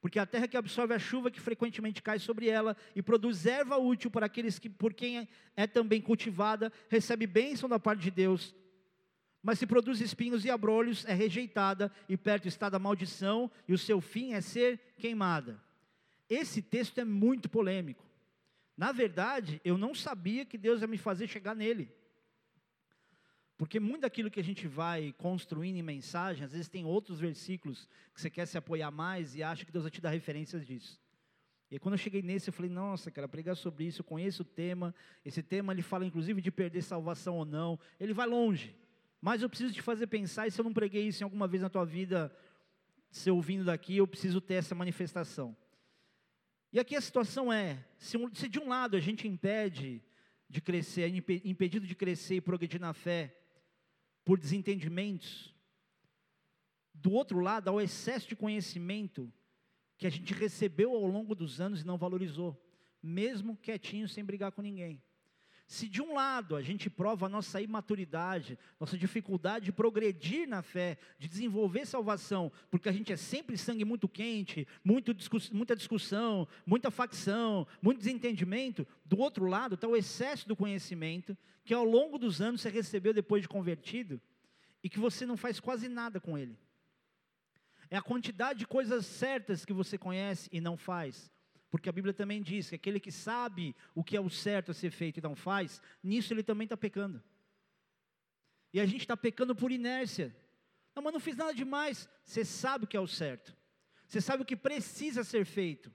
[0.00, 3.76] Porque a terra que absorve a chuva que frequentemente cai sobre ela e produz erva
[3.76, 8.10] útil para aqueles que, por quem é, é também cultivada, recebe bênção da parte de
[8.10, 8.54] Deus.
[9.42, 13.78] Mas se produz espinhos e abrolhos, é rejeitada e perto está da maldição, e o
[13.78, 15.60] seu fim é ser queimada.
[16.28, 18.04] Esse texto é muito polêmico.
[18.76, 21.92] Na verdade, eu não sabia que Deus ia me fazer chegar nele.
[23.58, 27.88] Porque muito daquilo que a gente vai construindo em mensagem, às vezes tem outros versículos
[28.14, 31.00] que você quer se apoiar mais e acha que Deus vai te dar referências disso.
[31.68, 34.42] E aí, quando eu cheguei nesse, eu falei, nossa, cara, pregar sobre isso, eu conheço
[34.42, 34.94] o tema.
[35.24, 37.78] Esse tema ele fala inclusive de perder salvação ou não.
[37.98, 38.76] Ele vai longe.
[39.20, 41.60] Mas eu preciso te fazer pensar, e se eu não preguei isso em alguma vez
[41.60, 42.32] na tua vida,
[43.10, 45.56] se ouvindo daqui, eu preciso ter essa manifestação.
[46.72, 50.00] E aqui a situação é: se, um, se de um lado a gente impede
[50.48, 51.08] de crescer, é
[51.44, 53.34] impedido de crescer e progredir na fé,
[54.28, 55.54] por desentendimentos.
[56.92, 59.32] Do outro lado, há o excesso de conhecimento
[59.96, 62.62] que a gente recebeu ao longo dos anos e não valorizou,
[63.02, 65.02] mesmo quietinho, sem brigar com ninguém.
[65.68, 70.62] Se de um lado a gente prova a nossa imaturidade, nossa dificuldade de progredir na
[70.62, 75.76] fé, de desenvolver salvação, porque a gente é sempre sangue muito quente, muito discuss muita
[75.76, 81.84] discussão, muita facção, muito desentendimento, do outro lado está o excesso do conhecimento, que ao
[81.84, 84.18] longo dos anos você recebeu depois de convertido,
[84.82, 86.56] e que você não faz quase nada com ele.
[87.90, 91.30] É a quantidade de coisas certas que você conhece e não faz.
[91.70, 94.74] Porque a Bíblia também diz que aquele que sabe o que é o certo a
[94.74, 97.22] ser feito e não faz, nisso ele também está pecando.
[98.72, 100.34] E a gente está pecando por inércia.
[100.94, 102.08] Não, mas não fiz nada demais.
[102.24, 103.56] Você sabe o que é o certo.
[104.06, 105.92] Você sabe o que precisa ser feito.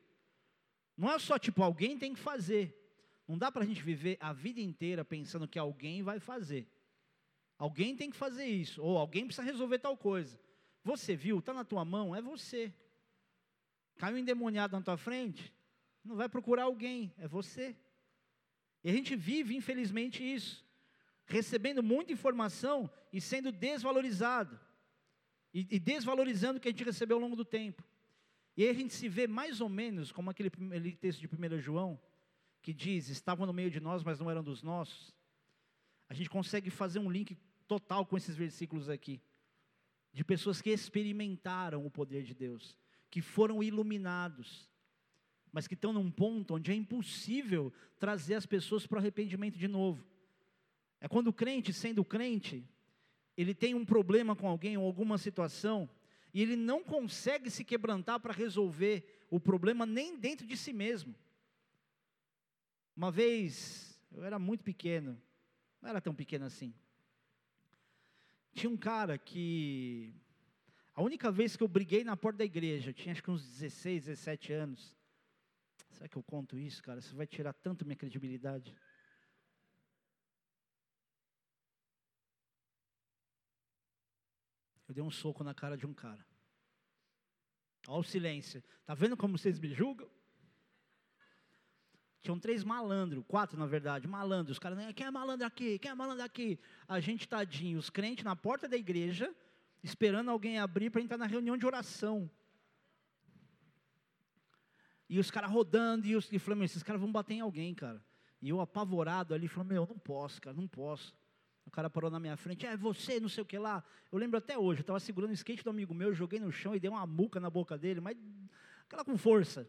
[0.96, 2.80] Não é só tipo, alguém tem que fazer.
[3.28, 6.68] Não dá para a gente viver a vida inteira pensando que alguém vai fazer.
[7.58, 10.40] Alguém tem que fazer isso, ou alguém precisa resolver tal coisa.
[10.84, 12.74] Você viu, está na tua mão, é você.
[13.98, 15.54] Caiu endemoniado na tua frente,
[16.04, 17.76] não vai procurar alguém, é você.
[18.84, 20.66] E a gente vive, infelizmente, isso.
[21.26, 24.60] Recebendo muita informação e sendo desvalorizado.
[25.54, 27.84] E, e desvalorizando o que a gente recebeu ao longo do tempo.
[28.58, 31.60] E aí a gente se vê mais ou menos como aquele, aquele texto de 1
[31.60, 32.00] João,
[32.62, 35.16] que diz: estavam no meio de nós, mas não eram dos nossos.
[36.10, 37.36] A gente consegue fazer um link
[37.68, 39.22] total com esses versículos aqui.
[40.12, 42.78] De pessoas que experimentaram o poder de Deus,
[43.10, 44.70] que foram iluminados,
[45.54, 49.68] mas que estão num ponto onde é impossível trazer as pessoas para o arrependimento de
[49.68, 50.04] novo.
[51.00, 52.68] É quando o crente, sendo crente,
[53.38, 55.88] ele tem um problema com alguém ou alguma situação,
[56.34, 61.14] e ele não consegue se quebrantar para resolver o problema nem dentro de si mesmo.
[62.96, 65.22] Uma vez, eu era muito pequeno,
[65.80, 66.74] não era tão pequeno assim.
[68.54, 70.14] Tinha um cara que.
[70.96, 73.44] A única vez que eu briguei na porta da igreja, eu tinha acho que uns
[73.46, 75.03] 16, 17 anos.
[75.94, 77.00] Será que eu conto isso, cara?
[77.00, 78.76] Isso vai tirar tanto minha credibilidade.
[84.88, 86.26] Eu dei um soco na cara de um cara.
[87.88, 88.64] Olha o silêncio.
[88.86, 90.10] Tá vendo como vocês me julgam?
[92.22, 94.56] Tinham três malandros, quatro na verdade, malandros.
[94.56, 95.78] Os caras, quem é malandro aqui?
[95.78, 96.58] Quem é malandro aqui?
[96.88, 99.34] A gente, tadinho, os crentes na porta da igreja,
[99.84, 102.32] esperando alguém abrir para entrar na reunião de oração.
[105.14, 108.04] E os caras rodando, e, os, e falando, esses caras vão bater em alguém, cara.
[108.42, 111.16] E eu apavorado ali, falando, meu, não posso, cara, não posso.
[111.68, 113.84] O cara parou na minha frente, é você, não sei o que lá.
[114.12, 116.76] Eu lembro até hoje, eu estava segurando o skate do amigo meu, joguei no chão
[116.76, 118.18] e dei uma muca na boca dele, mas
[118.88, 119.68] aquela com força.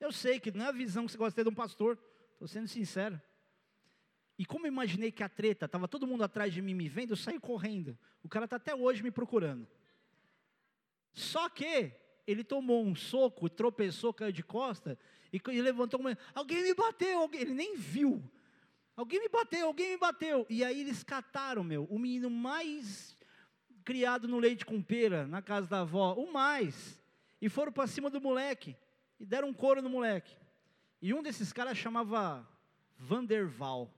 [0.00, 1.98] Eu sei que não é a visão que você gosta de ter de um pastor,
[2.32, 3.20] estou sendo sincero.
[4.38, 7.10] E como eu imaginei que a treta, estava todo mundo atrás de mim me vendo,
[7.10, 7.98] eu saí correndo.
[8.22, 9.68] O cara está até hoje me procurando.
[11.12, 11.92] Só que
[12.28, 14.98] ele tomou um soco, tropeçou, caiu de costa
[15.32, 16.16] e, e levantou uma.
[16.34, 18.22] Alguém me bateu, alguém, ele nem viu.
[18.94, 20.44] Alguém me bateu, alguém me bateu.
[20.50, 23.16] E aí eles cataram, meu, o menino mais
[23.82, 27.02] criado no leite com pera, na casa da avó, o mais.
[27.40, 28.76] E foram para cima do moleque
[29.18, 30.36] e deram um couro no moleque.
[31.00, 32.46] E um desses caras chamava
[32.98, 33.90] Vanderval.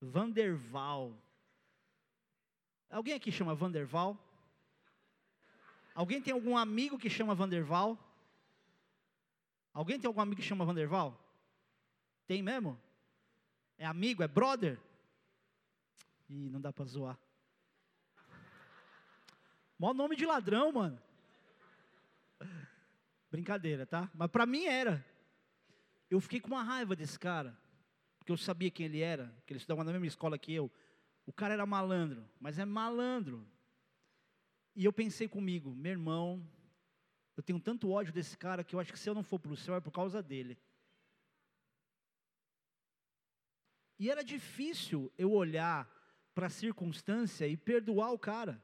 [0.00, 1.14] Vanderval.
[2.88, 4.16] Alguém aqui chama Vanderval?
[5.94, 7.98] Alguém tem algum amigo que chama Vanderval?
[9.72, 11.18] Alguém tem algum amigo que chama Vanderval?
[12.26, 12.80] Tem mesmo?
[13.76, 14.22] É amigo?
[14.22, 14.78] É brother?
[16.28, 17.18] Ih, não dá para zoar.
[19.78, 21.00] Mó nome de ladrão, mano.
[23.30, 24.10] Brincadeira, tá?
[24.14, 25.04] Mas para mim era.
[26.10, 27.56] Eu fiquei com uma raiva desse cara,
[28.18, 30.70] porque eu sabia quem ele era, que ele estudava na mesma escola que eu.
[31.24, 33.46] O cara era malandro, mas é malandro.
[34.74, 36.46] E eu pensei comigo, meu irmão,
[37.36, 39.52] eu tenho tanto ódio desse cara que eu acho que se eu não for para
[39.52, 40.58] o céu é por causa dele.
[43.98, 45.88] E era difícil eu olhar
[46.34, 48.62] para a circunstância e perdoar o cara.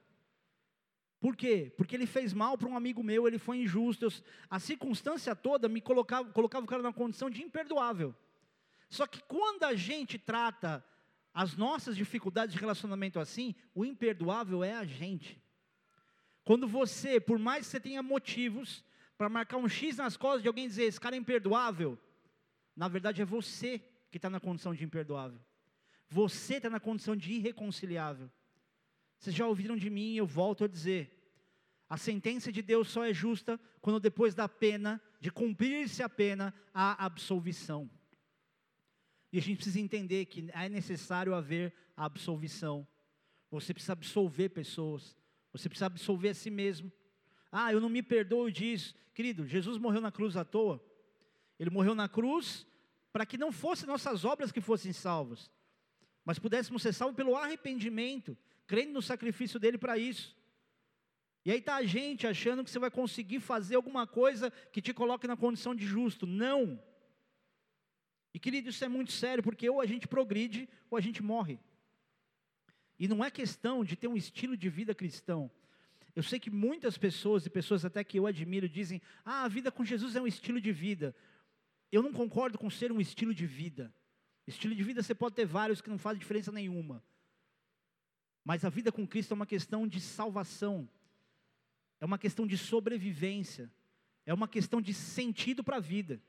[1.20, 1.72] Por quê?
[1.76, 4.04] Porque ele fez mal para um amigo meu, ele foi injusto.
[4.04, 4.12] Eu,
[4.48, 8.14] a circunstância toda me colocava, colocava o cara na condição de imperdoável.
[8.88, 10.84] Só que quando a gente trata
[11.34, 15.42] as nossas dificuldades de relacionamento assim, o imperdoável é a gente.
[16.46, 18.84] Quando você, por mais que você tenha motivos
[19.18, 21.98] para marcar um X nas costas de alguém e dizer esse cara é imperdoável,
[22.76, 23.80] na verdade é você
[24.12, 25.40] que está na condição de imperdoável.
[26.08, 28.30] Você está na condição de irreconciliável.
[29.18, 31.12] Vocês já ouviram de mim, eu volto a dizer.
[31.88, 36.54] A sentença de Deus só é justa quando depois da pena, de cumprir-se a pena,
[36.72, 37.90] há absolvição.
[39.32, 42.86] E a gente precisa entender que é necessário haver absolvição.
[43.50, 45.16] Você precisa absolver pessoas.
[45.56, 46.92] Você precisa absolver a si mesmo.
[47.50, 48.94] Ah, eu não me perdoo disso.
[49.14, 50.82] Querido, Jesus morreu na cruz à toa.
[51.58, 52.66] Ele morreu na cruz
[53.12, 55.50] para que não fossem nossas obras que fossem salvas,
[56.22, 60.36] mas pudéssemos ser salvos pelo arrependimento, crendo no sacrifício dele para isso.
[61.42, 64.92] E aí está a gente achando que você vai conseguir fazer alguma coisa que te
[64.92, 66.26] coloque na condição de justo.
[66.26, 66.78] Não.
[68.34, 71.58] E querido, isso é muito sério, porque ou a gente progride ou a gente morre.
[72.98, 75.50] E não é questão de ter um estilo de vida cristão.
[76.14, 79.70] Eu sei que muitas pessoas, e pessoas até que eu admiro, dizem: ah, a vida
[79.70, 81.14] com Jesus é um estilo de vida.
[81.92, 83.92] Eu não concordo com ser um estilo de vida.
[84.46, 87.02] Estilo de vida você pode ter vários que não fazem diferença nenhuma.
[88.44, 90.88] Mas a vida com Cristo é uma questão de salvação,
[92.00, 93.70] é uma questão de sobrevivência,
[94.24, 96.22] é uma questão de sentido para a vida.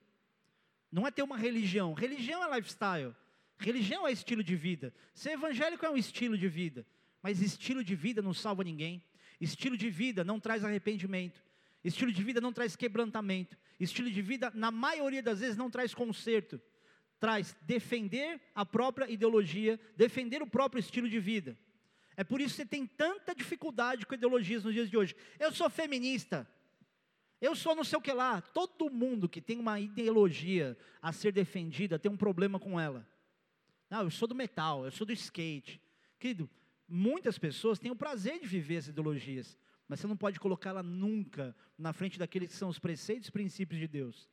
[0.91, 1.93] Não é ter uma religião.
[1.93, 3.15] Religião é lifestyle.
[3.59, 4.93] Religião é estilo de vida.
[5.13, 6.85] Ser evangélico é um estilo de vida.
[7.21, 9.03] Mas estilo de vida não salva ninguém.
[9.41, 11.43] Estilo de vida não traz arrependimento.
[11.83, 13.57] Estilo de vida não traz quebrantamento.
[13.79, 16.61] Estilo de vida, na maioria das vezes, não traz conserto.
[17.19, 21.57] Traz defender a própria ideologia, defender o próprio estilo de vida.
[22.15, 25.15] É por isso que você tem tanta dificuldade com ideologias nos dias de hoje.
[25.39, 26.47] Eu sou feminista.
[27.39, 28.41] Eu sou não sei o que lá.
[28.41, 33.07] Todo mundo que tem uma ideologia a ser defendida tem um problema com ela.
[33.89, 35.81] Não, eu sou do metal, eu sou do skate.
[36.19, 36.49] Querido,
[36.87, 39.57] muitas pessoas têm o prazer de viver as ideologias,
[39.87, 43.79] mas você não pode colocá-la nunca na frente daqueles que são os preceitos e princípios
[43.79, 44.29] de Deus.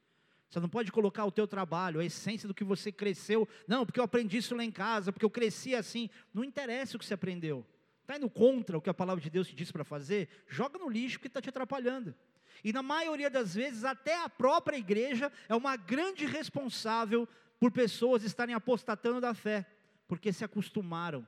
[0.50, 3.48] Você não pode colocar o teu trabalho, a essência do que você cresceu.
[3.66, 6.08] Não, porque eu aprendi isso lá em casa, porque eu cresci assim.
[6.32, 7.66] Não interessa o que você aprendeu.
[8.02, 10.28] Está indo contra o que a palavra de Deus te diz para fazer?
[10.46, 12.14] Joga no lixo que está te atrapalhando.
[12.62, 17.28] E na maioria das vezes, até a própria igreja é uma grande responsável
[17.58, 19.66] por pessoas estarem apostatando da fé,
[20.06, 21.26] porque se acostumaram,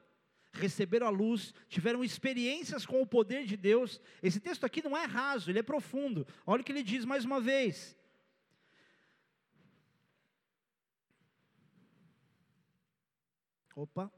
[0.53, 4.01] receberam a luz, tiveram experiências com o poder de Deus.
[4.23, 6.27] Esse texto aqui não é raso, ele é profundo.
[6.47, 7.97] Olha o que ele diz mais uma vez:
[13.75, 14.13] Opa.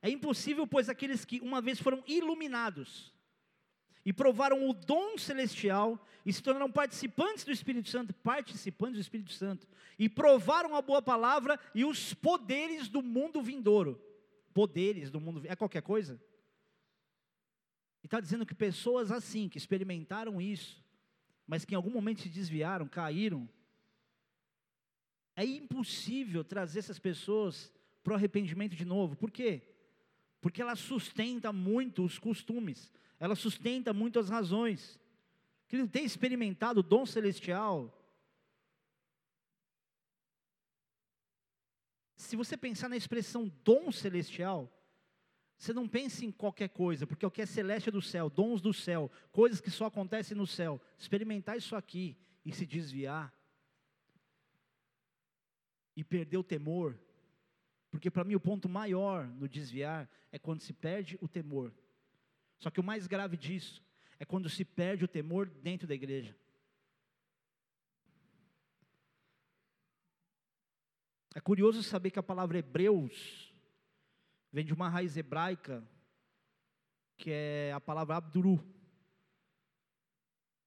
[0.00, 3.12] É impossível, pois aqueles que uma vez foram iluminados
[4.08, 9.34] e provaram o dom celestial e se tornaram participantes do Espírito Santo, participantes do Espírito
[9.34, 14.02] Santo, e provaram a boa palavra e os poderes do mundo vindouro.
[14.54, 16.18] Poderes do mundo, é qualquer coisa?
[18.02, 20.82] E está dizendo que pessoas assim, que experimentaram isso,
[21.46, 23.46] mas que em algum momento se desviaram, caíram,
[25.36, 27.70] é impossível trazer essas pessoas
[28.02, 29.16] para o arrependimento de novo.
[29.16, 29.60] Por quê?
[30.40, 34.98] Porque ela sustenta muito os costumes, ela sustenta muito as razões.
[35.66, 37.94] Que não tem experimentado o dom celestial.
[42.16, 44.72] Se você pensar na expressão dom celestial,
[45.56, 48.60] você não pense em qualquer coisa, porque o que é celeste é do céu, dons
[48.60, 50.80] do céu, coisas que só acontecem no céu.
[50.96, 53.34] Experimentar isso aqui e se desviar,
[55.96, 56.96] e perder o temor,
[57.90, 61.74] porque para mim o ponto maior no desviar é quando se perde o temor.
[62.58, 63.82] Só que o mais grave disso
[64.18, 66.36] é quando se perde o temor dentro da igreja.
[71.34, 73.54] É curioso saber que a palavra Hebreus
[74.52, 75.86] vem de uma raiz hebraica,
[77.16, 78.58] que é a palavra Abduru,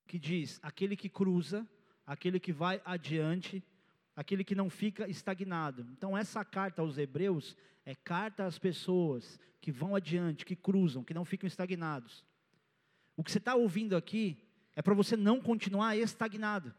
[0.07, 1.67] que diz: aquele que cruza,
[2.05, 3.61] aquele que vai adiante,
[4.15, 5.87] aquele que não fica estagnado.
[5.91, 7.55] Então, essa carta aos Hebreus
[7.85, 12.23] é carta às pessoas que vão adiante, que cruzam, que não ficam estagnados.
[13.15, 14.37] O que você está ouvindo aqui
[14.75, 16.73] é para você não continuar estagnado.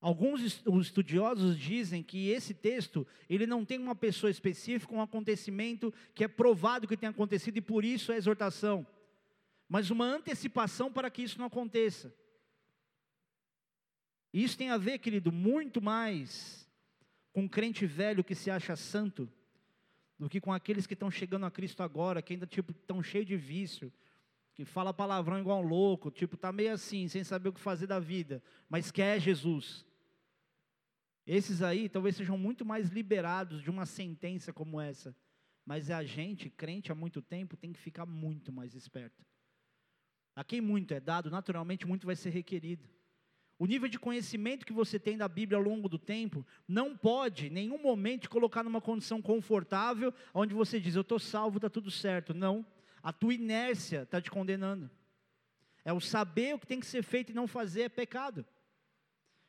[0.00, 6.22] Alguns estudiosos dizem que esse texto, ele não tem uma pessoa específica, um acontecimento que
[6.22, 8.86] é provado que tem acontecido e por isso é exortação,
[9.68, 12.14] mas uma antecipação para que isso não aconteça.
[14.38, 16.70] Isso tem a ver, querido, muito mais
[17.32, 19.28] com o crente velho que se acha santo,
[20.16, 23.26] do que com aqueles que estão chegando a Cristo agora, que ainda tipo estão cheios
[23.26, 23.92] de vício,
[24.54, 27.88] que fala palavrão igual um louco, tipo tá meio assim, sem saber o que fazer
[27.88, 29.84] da vida, mas quer Jesus.
[31.26, 35.16] Esses aí talvez sejam muito mais liberados de uma sentença como essa,
[35.66, 39.24] mas a gente, crente há muito tempo, tem que ficar muito mais esperto.
[40.36, 42.88] A quem muito é dado, naturalmente muito vai ser requerido.
[43.58, 47.48] O nível de conhecimento que você tem da Bíblia ao longo do tempo não pode,
[47.48, 51.68] em nenhum momento, te colocar numa condição confortável, onde você diz, eu estou salvo, está
[51.68, 52.32] tudo certo.
[52.32, 52.64] Não,
[53.02, 54.88] a tua inércia está te condenando.
[55.84, 58.46] É o saber o que tem que ser feito e não fazer é pecado.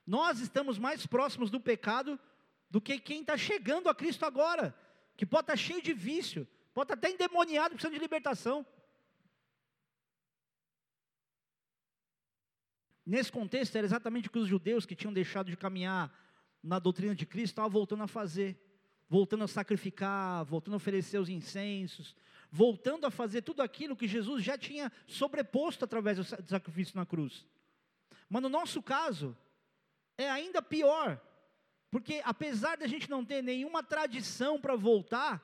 [0.08, 2.20] Nós estamos mais próximos do pecado
[2.68, 4.76] do que quem está chegando a Cristo agora,
[5.16, 8.66] que pode estar tá cheio de vício, pode estar tá até endemoniado, precisando de libertação.
[13.10, 16.14] Nesse contexto, era exatamente o que os judeus que tinham deixado de caminhar
[16.62, 18.56] na doutrina de Cristo estavam voltando a fazer,
[19.10, 22.16] voltando a sacrificar, voltando a oferecer os incensos,
[22.52, 27.48] voltando a fazer tudo aquilo que Jesus já tinha sobreposto através do sacrifício na cruz.
[28.30, 29.36] Mas no nosso caso,
[30.16, 31.20] é ainda pior,
[31.90, 35.44] porque apesar de a gente não ter nenhuma tradição para voltar,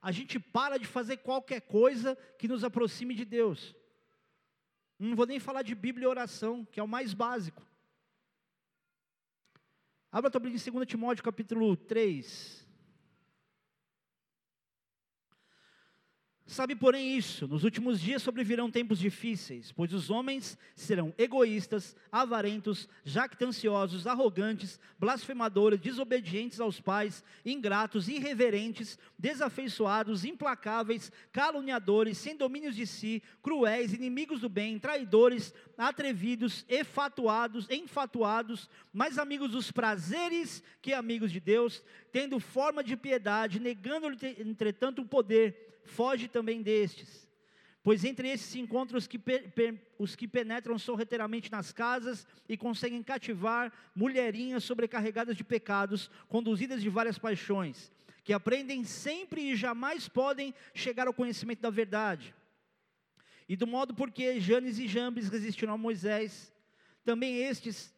[0.00, 3.76] a gente para de fazer qualquer coisa que nos aproxime de Deus.
[5.02, 7.60] Não vou nem falar de Bíblia e oração, que é o mais básico.
[10.12, 12.61] Abra a tua Bíblia em 2 Timóteo capítulo 3.
[16.44, 22.88] Sabe, porém, isso: nos últimos dias sobrevirão tempos difíceis, pois os homens serão egoístas, avarentos,
[23.04, 33.22] jactanciosos, arrogantes, blasfemadores, desobedientes aos pais, ingratos, irreverentes, desafeiçoados, implacáveis, caluniadores, sem domínios de si,
[33.40, 41.38] cruéis, inimigos do bem, traidores, atrevidos, efatuados, enfatuados, mais amigos dos prazeres que amigos de
[41.38, 47.28] Deus, tendo forma de piedade, negando, entretanto, o poder foge também destes.
[47.82, 49.20] Pois entre esses se encontram os que,
[49.98, 56.88] os que penetram sorrateiramente nas casas e conseguem cativar mulherinhas sobrecarregadas de pecados, conduzidas de
[56.88, 57.90] várias paixões,
[58.22, 62.32] que aprendem sempre e jamais podem chegar ao conhecimento da verdade.
[63.48, 66.52] E do modo porque Janes e Jambes resistiram a Moisés,
[67.04, 67.92] também estes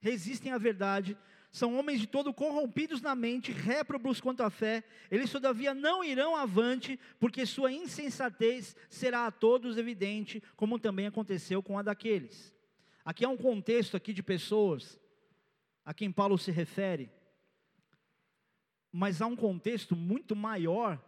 [0.00, 1.16] resistem à verdade,
[1.52, 6.34] são homens de todo corrompidos na mente, réprobos quanto à fé, eles todavia não irão
[6.34, 12.54] avante, porque sua insensatez será a todos evidente, como também aconteceu com a daqueles.
[13.04, 14.98] Aqui há um contexto aqui de pessoas
[15.84, 17.10] a quem Paulo se refere,
[18.90, 20.98] mas há um contexto muito maior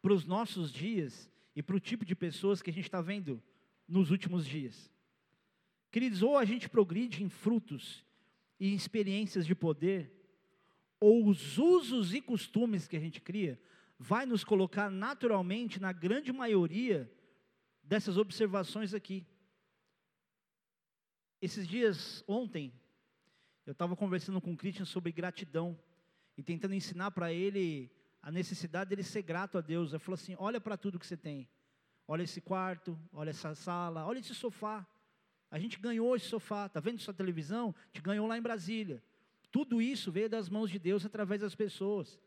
[0.00, 3.42] para os nossos dias e para o tipo de pessoas que a gente está vendo
[3.88, 4.92] nos últimos dias.
[5.90, 8.06] Queridos, ou a gente progride em frutos
[8.58, 10.12] e experiências de poder,
[11.00, 13.60] ou os usos e costumes que a gente cria,
[13.98, 17.10] vai nos colocar naturalmente na grande maioria
[17.82, 19.26] dessas observações aqui.
[21.40, 22.72] Esses dias, ontem,
[23.64, 25.78] eu estava conversando com o Christian sobre gratidão
[26.36, 27.90] e tentando ensinar para ele
[28.22, 29.92] a necessidade dele ser grato a Deus.
[29.92, 31.48] Ele falou assim: olha para tudo que você tem.
[32.06, 34.86] Olha esse quarto, olha essa sala, olha esse sofá.
[35.50, 37.74] A gente ganhou esse sofá, está vendo sua televisão?
[37.92, 39.02] Te ganhou lá em Brasília.
[39.50, 42.20] Tudo isso veio das mãos de Deus através das pessoas.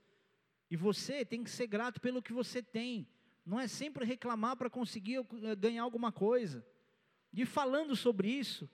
[0.69, 3.07] E você tem que ser grato pelo que você tem.
[3.45, 6.65] Não é sempre reclamar para conseguir eh, ganhar alguma coisa.
[7.33, 8.69] E falando sobre isso,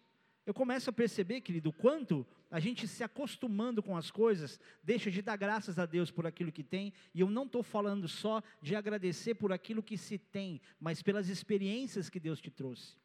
[0.45, 5.11] eu começo a perceber, querido, o quanto a gente se acostumando com as coisas, deixa
[5.11, 8.41] de dar graças a Deus por aquilo que tem, e eu não estou falando só
[8.61, 12.95] de agradecer por aquilo que se tem, mas pelas experiências que Deus te trouxe,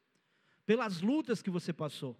[0.64, 2.16] pelas lutas que você passou,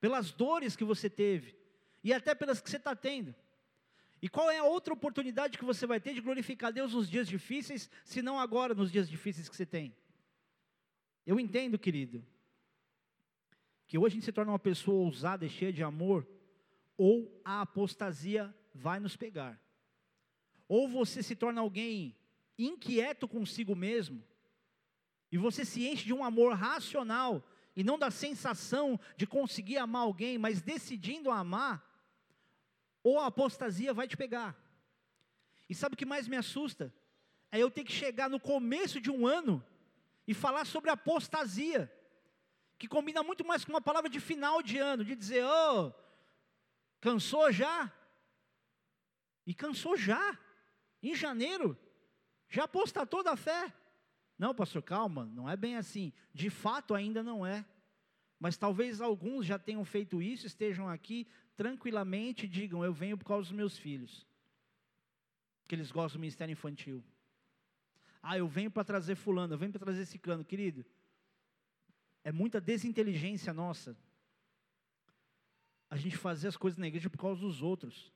[0.00, 1.56] pelas dores que você teve,
[2.02, 3.34] e até pelas que você está tendo.
[4.22, 7.28] E qual é a outra oportunidade que você vai ter de glorificar Deus nos dias
[7.28, 9.94] difíceis, se não agora nos dias difíceis que você tem?
[11.26, 12.24] Eu entendo, querido,
[13.86, 16.26] que ou a gente se torna uma pessoa ousada e cheia de amor,
[16.96, 19.60] ou a apostasia vai nos pegar.
[20.68, 22.16] Ou você se torna alguém
[22.58, 24.22] inquieto consigo mesmo,
[25.30, 27.46] e você se enche de um amor racional,
[27.76, 31.84] e não da sensação de conseguir amar alguém, mas decidindo amar,
[33.02, 34.56] ou a apostasia vai te pegar.
[35.68, 36.92] E sabe o que mais me assusta?
[37.52, 39.64] É eu ter que chegar no começo de um ano
[40.26, 41.92] e falar sobre apostasia
[42.78, 45.92] que combina muito mais com uma palavra de final de ano, de dizer, oh,
[47.00, 47.92] cansou já?
[49.46, 50.38] E cansou já,
[51.02, 51.78] em janeiro,
[52.48, 53.72] já apostatou da fé.
[54.38, 56.12] Não, pastor, calma, não é bem assim.
[56.32, 57.64] De fato, ainda não é.
[58.38, 61.26] Mas talvez alguns já tenham feito isso, estejam aqui
[61.56, 64.26] tranquilamente e digam: Eu venho por causa dos meus filhos,
[65.66, 67.02] que eles gostam do ministério infantil.
[68.22, 70.44] Ah, eu venho para trazer Fulano, eu venho para trazer Ciclano.
[70.44, 70.84] Querido,
[72.22, 73.96] é muita desinteligência nossa
[75.88, 78.12] a gente fazer as coisas na igreja por causa dos outros.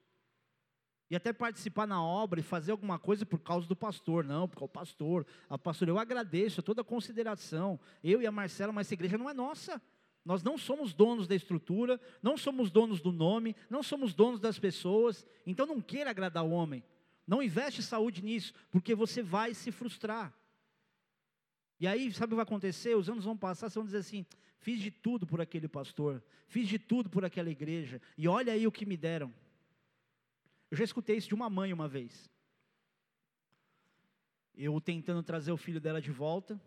[1.11, 4.25] E até participar na obra e fazer alguma coisa por causa do pastor.
[4.25, 7.81] Não, porque o pastor, a pastor, eu agradeço toda a consideração.
[8.03, 9.83] Eu e a Marcela, mas essa igreja não é nossa.
[10.25, 14.59] Nós não somos donos da estrutura, não somos donos do nome, não somos donos das
[14.59, 15.27] pessoas.
[15.45, 16.85] Então não queira agradar o homem.
[17.27, 20.33] Não investe saúde nisso, porque você vai se frustrar.
[21.81, 22.95] E aí, sabe o que vai acontecer?
[22.95, 24.27] Os anos vão passar, você vai dizer assim:
[24.59, 28.67] fiz de tudo por aquele pastor, fiz de tudo por aquela igreja, e olha aí
[28.67, 29.33] o que me deram.
[30.71, 32.31] Eu já escutei isso de uma mãe uma vez.
[34.55, 36.61] Eu tentando trazer o filho dela de volta,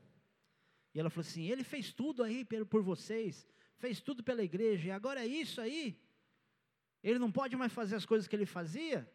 [0.93, 3.47] e ela falou assim: ele fez tudo aí por vocês,
[3.78, 5.97] fez tudo pela igreja, e agora é isso aí?
[7.01, 9.10] Ele não pode mais fazer as coisas que ele fazia?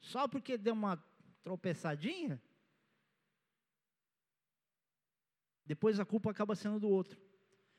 [0.00, 0.96] Só porque deu uma
[1.42, 2.40] tropeçadinha?
[5.64, 7.20] Depois a culpa acaba sendo do outro.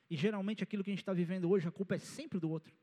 [0.10, 2.74] E geralmente aquilo que a gente está vivendo hoje, a culpa é sempre do outro.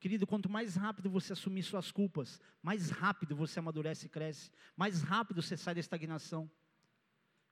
[0.00, 5.02] Querido, quanto mais rápido você assumir suas culpas, mais rápido você amadurece e cresce, mais
[5.02, 6.48] rápido você sai da estagnação.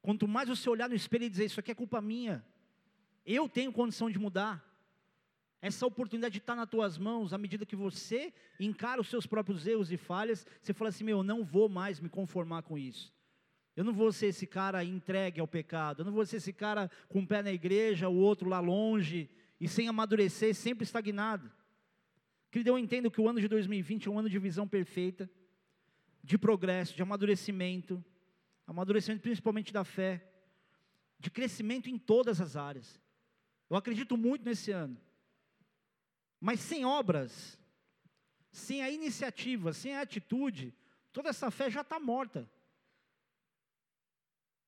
[0.01, 2.45] Quanto mais você olhar no espelho e dizer, isso aqui é culpa minha,
[3.25, 4.65] eu tenho condição de mudar.
[5.61, 9.91] Essa oportunidade está nas tuas mãos, à medida que você encara os seus próprios erros
[9.91, 13.13] e falhas, você fala assim: meu, eu não vou mais me conformar com isso.
[13.75, 16.01] Eu não vou ser esse cara entregue ao pecado.
[16.01, 19.29] Eu não vou ser esse cara com um pé na igreja, o outro lá longe
[19.61, 21.51] e sem amadurecer, sempre estagnado.
[22.51, 25.31] Querido, eu entendo que o ano de 2020 é um ano de visão perfeita,
[26.23, 28.05] de progresso, de amadurecimento,
[28.67, 30.27] amadurecimento principalmente da fé,
[31.19, 33.01] de crescimento em todas as áreas.
[33.69, 35.01] Eu acredito muito nesse ano.
[36.41, 37.59] Mas sem obras,
[38.53, 40.75] sem a iniciativa, sem a atitude,
[41.13, 42.49] toda essa fé já está morta.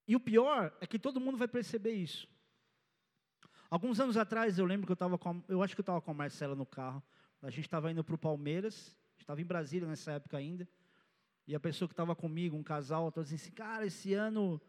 [0.07, 2.29] E o pior é que todo mundo vai perceber isso.
[3.70, 6.11] Alguns anos atrás, eu lembro que eu estava com, eu acho que eu estava com
[6.11, 7.03] a Marcela no carro.
[7.43, 10.68] A gente estava indo para o Palmeiras, estava em Brasília nessa época ainda.
[11.47, 14.61] E a pessoa que estava comigo, um casal, estava dizendo assim, cara, esse ano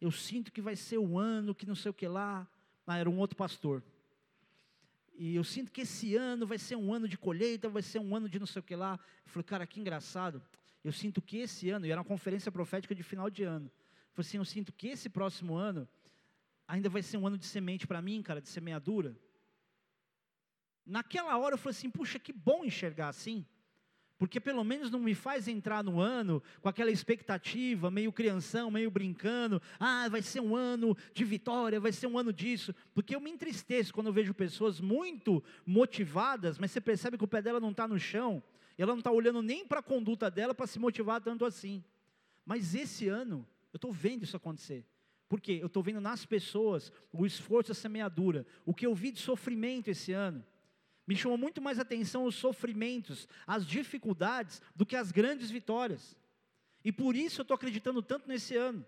[0.00, 2.46] eu sinto que vai ser o ano, que não sei o que lá.
[2.86, 3.82] Ah, era um outro pastor.
[5.18, 8.14] e eu sinto que esse ano vai ser um ano de colheita, vai ser um
[8.14, 9.00] ano de não sei o que lá.
[9.24, 10.42] Eu falei, cara, que engraçado.
[10.84, 13.66] Eu sinto que esse ano, e era uma conferência profética de final de ano.
[13.66, 15.88] Eu falei assim, eu sinto que esse próximo ano
[16.68, 19.16] ainda vai ser um ano de semente para mim, cara, de semeadura.
[20.86, 23.44] Naquela hora eu falei assim, puxa, que bom enxergar assim.
[24.18, 28.90] Porque pelo menos não me faz entrar no ano com aquela expectativa, meio crianção, meio
[28.90, 29.60] brincando.
[29.78, 32.74] Ah, vai ser um ano de vitória, vai ser um ano disso.
[32.94, 37.28] Porque eu me entristeço quando eu vejo pessoas muito motivadas, mas você percebe que o
[37.28, 38.42] pé dela não está no chão,
[38.78, 41.84] e ela não está olhando nem para a conduta dela para se motivar tanto assim.
[42.44, 44.86] Mas esse ano, eu estou vendo isso acontecer.
[45.28, 45.58] Por quê?
[45.60, 48.46] Eu estou vendo nas pessoas o esforço, a semeadura.
[48.64, 50.44] O que eu vi de sofrimento esse ano
[51.06, 56.16] me chamou muito mais atenção os sofrimentos, as dificuldades, do que as grandes vitórias.
[56.84, 58.84] E por isso eu estou acreditando tanto nesse ano.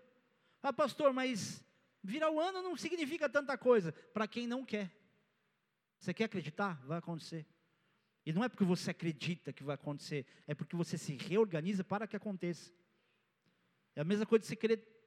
[0.63, 1.65] Ah, pastor, mas
[2.03, 3.93] virar o ano não significa tanta coisa.
[4.13, 4.91] Para quem não quer.
[5.99, 6.81] Você quer acreditar?
[6.87, 7.47] Vai acontecer.
[8.27, 12.07] E não é porque você acredita que vai acontecer, é porque você se reorganiza para
[12.07, 12.71] que aconteça.
[13.97, 14.98] É a mesma coisa de você querer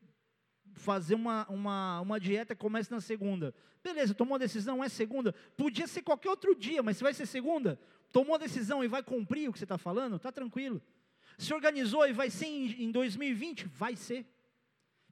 [0.74, 3.54] fazer uma, uma, uma dieta que comece na segunda.
[3.84, 5.34] Beleza, tomou a decisão, é segunda.
[5.58, 7.80] Podia ser qualquer outro dia, mas se vai ser segunda,
[8.12, 10.82] tomou a decisão e vai cumprir o que você está falando, está tranquilo.
[11.38, 14.26] Se organizou e vai ser em, em 2020, vai ser.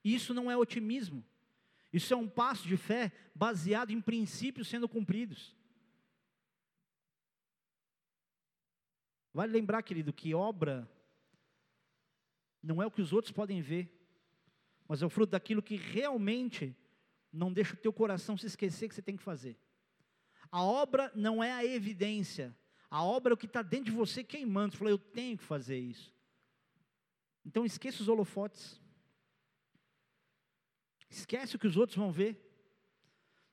[0.04, 1.24] E isso não é otimismo.
[1.92, 5.56] Isso é um passo de fé baseado em princípios sendo cumpridos.
[9.34, 10.90] Vale lembrar, querido, que obra
[12.62, 13.99] não é o que os outros podem ver
[14.90, 16.76] mas é o fruto daquilo que realmente
[17.32, 19.56] não deixa o teu coração se esquecer que você tem que fazer.
[20.52, 22.58] A obra não é a evidência,
[22.90, 24.72] a obra é o que está dentro de você queimando.
[24.72, 26.12] Você falou, eu tenho que fazer isso.
[27.46, 28.82] Então esqueça os holofotes.
[31.08, 32.44] Esquece o que os outros vão ver.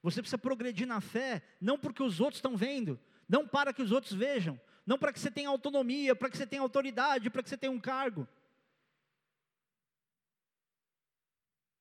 [0.02, 3.92] Você precisa progredir na fé, não porque os outros estão vendo, não para que os
[3.92, 7.50] outros vejam, não para que você tenha autonomia, para que você tenha autoridade, para que
[7.50, 8.26] você tenha um cargo.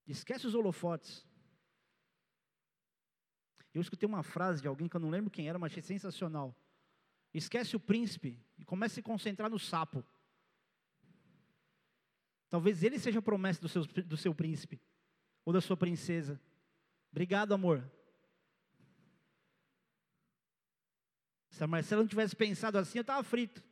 [0.08, 1.26] Esquece os holofotes.
[3.74, 6.56] Eu escutei uma frase de alguém que eu não lembro quem era, mas achei sensacional.
[7.34, 10.06] Esquece o príncipe e comece a se concentrar no sapo.
[12.50, 14.82] Talvez ele seja a promessa do seu, do seu príncipe
[15.44, 16.40] ou da sua princesa.
[17.12, 17.90] Obrigado, amor.
[21.50, 23.64] Se a Marcela não tivesse pensado assim, eu estava frito.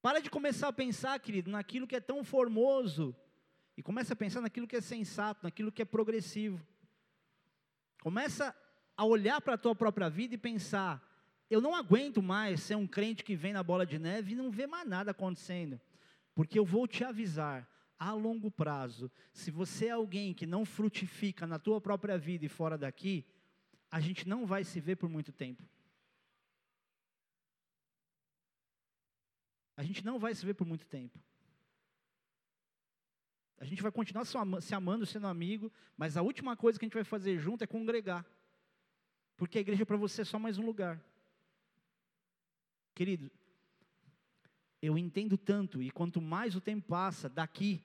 [0.00, 3.14] Para de começar a pensar, querido, naquilo que é tão formoso,
[3.82, 6.64] e começa a pensar naquilo que é sensato, naquilo que é progressivo.
[8.00, 8.54] Começa
[8.96, 11.02] a olhar para a tua própria vida e pensar:
[11.50, 14.52] eu não aguento mais ser um crente que vem na bola de neve e não
[14.52, 15.80] vê mais nada acontecendo.
[16.32, 17.68] Porque eu vou te avisar,
[17.98, 22.48] a longo prazo, se você é alguém que não frutifica na tua própria vida e
[22.48, 23.26] fora daqui,
[23.90, 25.64] a gente não vai se ver por muito tempo.
[29.76, 31.18] A gente não vai se ver por muito tempo.
[33.62, 36.94] A gente vai continuar se amando, sendo amigo, mas a última coisa que a gente
[36.94, 38.26] vai fazer junto é congregar.
[39.36, 41.00] Porque a igreja para você é só mais um lugar.
[42.92, 43.30] Querido,
[44.82, 47.80] eu entendo tanto, e quanto mais o tempo passa daqui,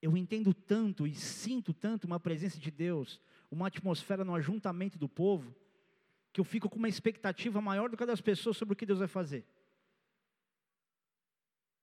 [0.00, 3.20] eu entendo tanto e sinto tanto uma presença de Deus,
[3.50, 5.52] uma atmosfera no ajuntamento do povo,
[6.32, 8.86] que eu fico com uma expectativa maior do que a das pessoas sobre o que
[8.86, 9.44] Deus vai fazer.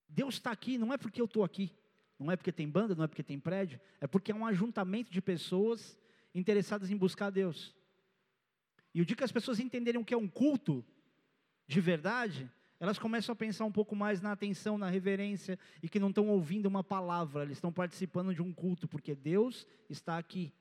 [0.07, 1.69] Deus está aqui, não é porque eu estou aqui.
[2.23, 5.11] Não é porque tem banda, não é porque tem prédio, é porque é um ajuntamento
[5.11, 5.97] de pessoas
[6.33, 7.75] interessadas em buscar Deus.
[8.93, 10.85] E o dia que as pessoas entenderem o que é um culto
[11.67, 12.49] de verdade,
[12.79, 16.27] elas começam a pensar um pouco mais na atenção, na reverência, e que não estão
[16.27, 20.53] ouvindo uma palavra, eles estão participando de um culto, porque Deus está aqui.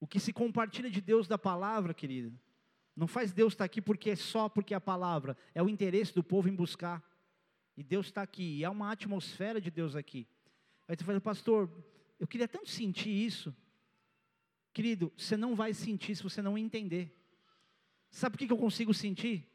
[0.00, 2.32] O que se compartilha de Deus da palavra, querido,
[2.94, 6.14] não faz Deus estar aqui porque é só porque é a palavra, é o interesse
[6.14, 7.02] do povo em buscar.
[7.76, 10.26] E Deus está aqui, e há uma atmosfera de Deus aqui.
[10.92, 11.70] Aí você fala, pastor,
[12.20, 13.56] eu queria tanto sentir isso.
[14.74, 17.18] Querido, você não vai sentir se você não entender.
[18.10, 19.50] Sabe por que eu consigo sentir?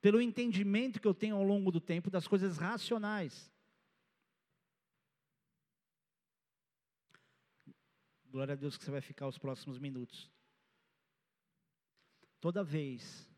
[0.00, 3.52] Pelo entendimento que eu tenho ao longo do tempo das coisas racionais.
[8.30, 10.30] Glória a Deus que você vai ficar os próximos minutos.
[12.40, 13.28] Toda vez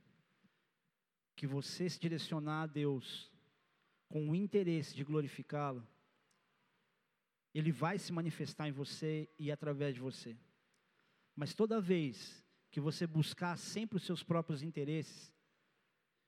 [1.35, 3.29] que você se direcionar a Deus,
[4.09, 5.85] com o interesse de glorificá-lo,
[7.55, 10.37] ele vai se manifestar em você e através de você.
[11.35, 15.33] Mas toda vez que você buscar sempre os seus próprios interesses,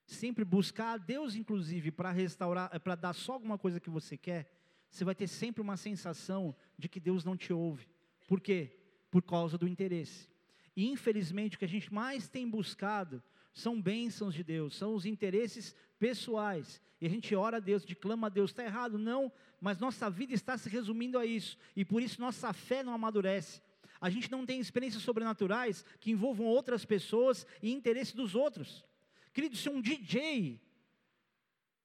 [0.05, 4.16] sempre buscar a Deus, inclusive, para restaurar, eh, para dar só alguma coisa que você
[4.16, 4.51] quer,
[4.91, 7.89] você vai ter sempre uma sensação de que Deus não te ouve.
[8.27, 8.77] Por quê?
[9.11, 10.29] Por causa do interesse.
[10.77, 13.23] E infelizmente o que a gente mais tem buscado
[13.55, 16.81] são bênçãos de Deus, são os interesses pessoais.
[17.01, 18.99] E a gente ora a Deus, clama a Deus, está errado?
[18.99, 19.31] Não,
[19.63, 23.63] mas nossa vida está se resumindo a isso, e por isso nossa fé não amadurece.
[24.01, 28.85] A gente não tem experiências sobrenaturais que envolvam outras pessoas e interesse dos outros.
[29.33, 30.61] Querido, se um DJ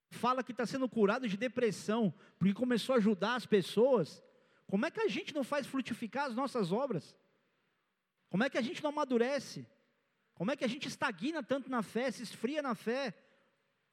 [0.09, 4.23] fala que está sendo curado de depressão, porque começou a ajudar as pessoas,
[4.65, 7.15] como é que a gente não faz frutificar as nossas obras?
[8.27, 9.67] Como é que a gente não amadurece?
[10.33, 13.13] Como é que a gente estagna tanto na fé, se esfria na fé?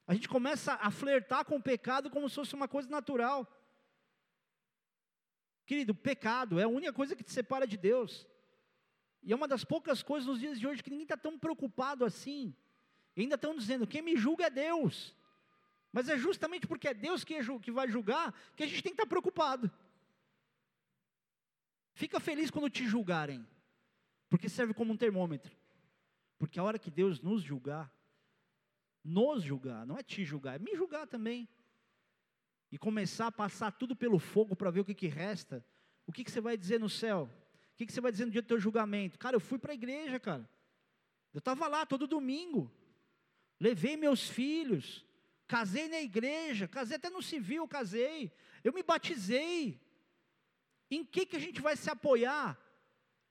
[0.07, 3.47] A gente começa a flertar com o pecado como se fosse uma coisa natural.
[5.66, 8.26] Querido, pecado é a única coisa que te separa de Deus.
[9.22, 12.04] E é uma das poucas coisas nos dias de hoje que ninguém está tão preocupado
[12.04, 12.54] assim.
[13.16, 15.16] E ainda estão dizendo: quem me julga é Deus.
[15.90, 17.42] Mas é justamente porque é Deus que, é,
[17.72, 19.70] vai julgar que a gente tem que estar tá preocupado.
[21.94, 23.46] Fica feliz quando te julgarem,
[24.28, 25.56] porque serve como um termômetro.
[26.36, 27.94] Porque a hora que Deus nos julgar,
[29.04, 31.48] nos julgar, não é te julgar, é me julgar também.
[32.75, 35.64] E começar a passar tudo pelo fogo para ver o que, que resta,
[36.09, 37.31] o que, que você vai dizer no céu?
[37.72, 39.16] O que, que você vai dizer no dia do teu julgamento?
[39.16, 40.51] Cara, eu fui para a igreja, cara.
[41.33, 42.68] Eu estava lá todo domingo.
[43.61, 45.07] Levei meus filhos.
[45.47, 46.66] Casei na igreja.
[46.66, 48.33] Casei até no civil, casei.
[48.64, 49.81] Eu me batizei.
[50.91, 52.59] Em que, que a gente vai se apoiar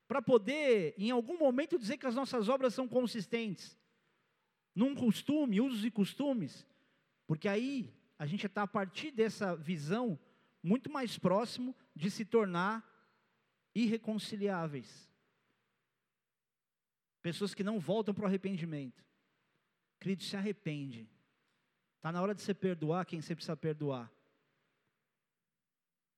[0.07, 3.77] para poder, em algum momento, dizer que as nossas obras são consistentes?
[4.73, 6.65] Num costume, usos e costumes?
[7.27, 10.17] Porque aí a gente está a partir dessa visão
[10.63, 12.81] muito mais próximo de se tornar
[13.75, 15.11] irreconciliáveis.
[17.21, 19.03] Pessoas que não voltam para o arrependimento.
[19.99, 21.05] Querido, se arrepende.
[21.97, 24.09] Está na hora de você perdoar quem você precisa perdoar.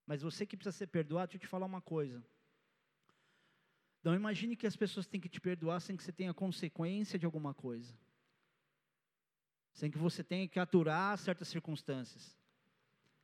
[0.06, 2.24] Mas você que precisa ser perdoado, deixa eu te falar uma coisa.
[4.04, 7.26] Não imagine que as pessoas têm que te perdoar sem que você tenha consequência de
[7.26, 7.98] alguma coisa.
[9.76, 12.36] Sem que você tenha que aturar certas circunstâncias.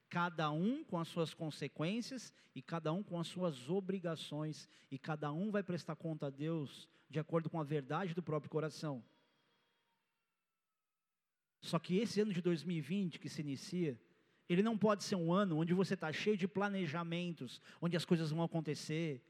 [0.10, 4.68] Cada um com as suas consequências e cada um com as suas obrigações.
[4.91, 8.52] E cada um vai prestar conta a Deus de acordo com a verdade do próprio
[8.52, 9.02] coração.
[11.62, 13.97] Só que esse ano de 2020 que se inicia,
[14.49, 18.30] ele não pode ser um ano onde você está cheio de planejamentos, onde as coisas
[18.30, 19.24] vão acontecer,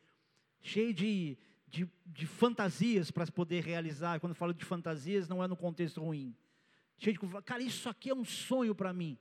[0.59, 4.19] cheio de, de, de fantasias para poder realizar.
[4.19, 6.35] Quando eu falo de fantasias, não é no contexto ruim.
[7.01, 9.17] De, cara, isso aqui é um sonho para mim.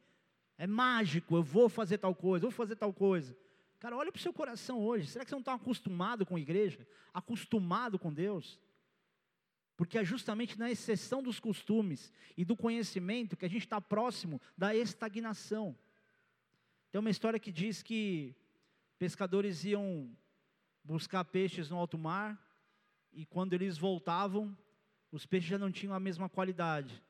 [0.59, 3.35] É mágico, eu vou fazer tal coisa, vou fazer tal coisa.
[3.79, 5.07] Cara, olha para o seu coração hoje.
[5.07, 6.87] Será que você não está acostumado com a igreja?
[7.15, 8.61] Acostumado com Deus?
[9.79, 14.39] Porque é justamente na exceção dos costumes e do conhecimento que a gente está próximo
[14.59, 15.75] da estagnação.
[16.93, 18.37] Tem uma história que diz que
[18.99, 20.15] pescadores iam
[20.85, 22.39] buscar peixes no alto mar
[23.11, 24.55] e quando eles voltavam,
[25.11, 27.03] os peixes já não tinham a mesma qualidade.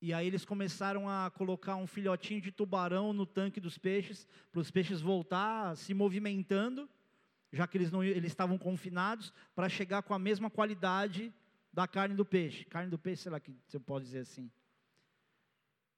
[0.00, 4.60] E aí eles começaram a colocar um filhotinho de tubarão no tanque dos peixes, para
[4.60, 6.88] os peixes voltar se movimentando,
[7.52, 11.34] já que eles, não, eles estavam confinados, para chegar com a mesma qualidade
[11.72, 12.64] da carne do peixe.
[12.64, 14.50] Carne do peixe, sei lá que você pode dizer assim.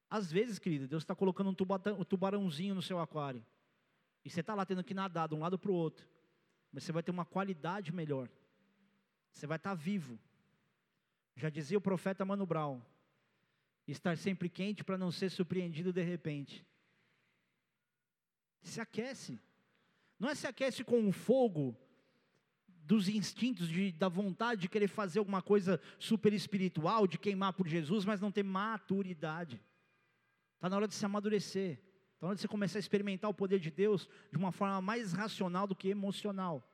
[0.09, 1.55] Às vezes, querido, Deus está colocando um,
[1.99, 3.45] um tubarãozinho no seu aquário.
[4.25, 6.07] E você está lá tendo que nadar de um lado para o outro.
[6.71, 8.29] Mas você vai ter uma qualidade melhor.
[9.31, 10.19] Você vai estar tá vivo.
[11.35, 12.81] Já dizia o profeta Mano Brown:
[13.87, 16.65] estar sempre quente para não ser surpreendido de repente.
[18.61, 19.39] Se aquece.
[20.19, 21.75] Não é se aquece com o fogo
[22.67, 27.67] dos instintos, de, da vontade de querer fazer alguma coisa super espiritual, de queimar por
[27.67, 29.61] Jesus, mas não ter maturidade.
[30.55, 31.79] Está na hora de se amadurecer.
[32.13, 34.81] Está na hora de você começar a experimentar o poder de Deus de uma forma
[34.81, 36.70] mais racional do que emocional.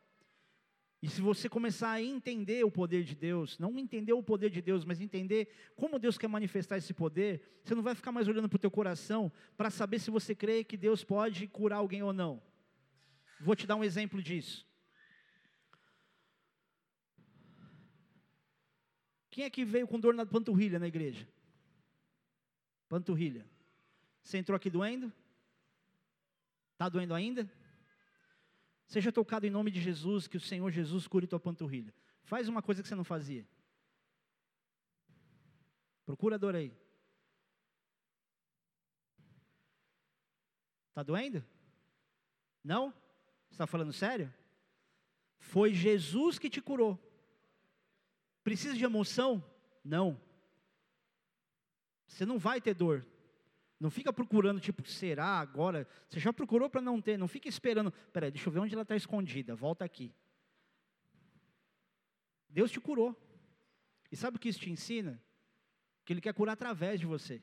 [1.02, 4.62] E se você começar a entender o poder de Deus, não entender o poder de
[4.62, 8.50] Deus, mas entender como Deus quer manifestar esse poder, você não vai ficar mais olhando
[8.50, 12.12] para o teu coração para saber se você crê que Deus pode curar alguém ou
[12.12, 12.42] não.
[13.40, 14.66] Vou te dar um exemplo disso.
[19.30, 21.28] Quem é que veio com dor na panturrilha na igreja?
[22.90, 23.46] Panturrilha.
[24.24, 25.14] Você entrou aqui doendo?
[26.74, 27.48] Está doendo ainda?
[28.88, 31.94] Seja tocado em nome de Jesus, que o Senhor Jesus cure tua panturrilha.
[32.24, 33.46] Faz uma coisa que você não fazia.
[36.06, 36.74] Procura dor aí.
[40.88, 41.46] Está doendo?
[42.64, 42.94] Não?
[43.52, 44.34] Está falando sério?
[45.38, 46.98] Foi Jesus que te curou.
[48.42, 49.44] Precisa de emoção?
[49.84, 50.20] Não.
[52.08, 53.06] Você não vai ter dor.
[53.80, 55.88] Não fica procurando, tipo, será agora?
[56.10, 57.92] Você já procurou para não ter, não fica esperando.
[58.12, 60.14] Peraí, deixa eu ver onde ela está escondida, volta aqui.
[62.50, 63.16] Deus te curou.
[64.12, 65.22] E sabe o que isso te ensina?
[66.04, 67.42] Que Ele quer curar através de você.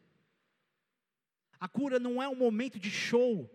[1.60, 3.48] A cura não é um momento de show,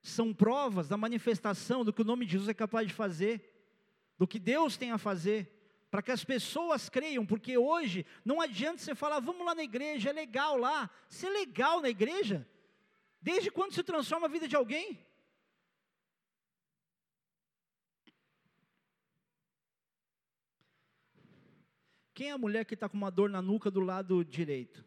[0.00, 3.52] são provas da manifestação do que o nome de Jesus é capaz de fazer,
[4.16, 5.55] do que Deus tem a fazer,
[5.96, 10.10] para que as pessoas creiam, porque hoje não adianta você falar, vamos lá na igreja,
[10.10, 10.90] é legal lá.
[11.08, 12.46] Ser legal na igreja?
[13.18, 15.02] Desde quando se transforma a vida de alguém?
[22.12, 24.84] Quem é a mulher que está com uma dor na nuca do lado direito?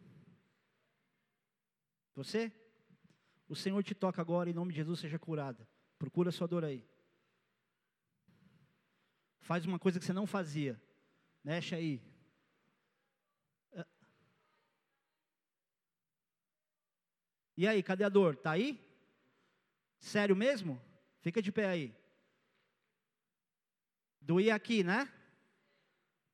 [2.14, 2.52] Você?
[3.48, 5.68] O Senhor te toca agora, em nome de Jesus, seja curada.
[5.98, 6.88] Procura a sua dor aí.
[9.40, 10.80] Faz uma coisa que você não fazia.
[11.42, 12.02] Mexe aí.
[13.74, 13.86] Ah.
[17.56, 18.36] E aí, cadê a dor?
[18.36, 18.78] Tá aí?
[19.98, 20.80] Sério mesmo?
[21.20, 21.94] Fica de pé aí.
[24.20, 25.10] Doía aqui, né?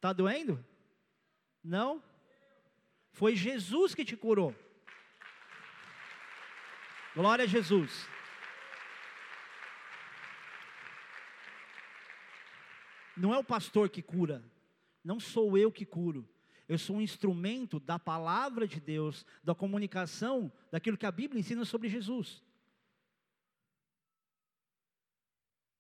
[0.01, 0.65] Tá doendo?
[1.63, 2.03] Não?
[3.13, 4.55] Foi Jesus que te curou.
[7.15, 8.07] Glória a Jesus.
[13.17, 14.45] Não é o pastor que cura,
[15.07, 16.29] não sou eu que curo.
[16.69, 21.65] Eu sou um instrumento da palavra de Deus, da comunicação, daquilo que a Bíblia ensina
[21.65, 22.43] sobre Jesus.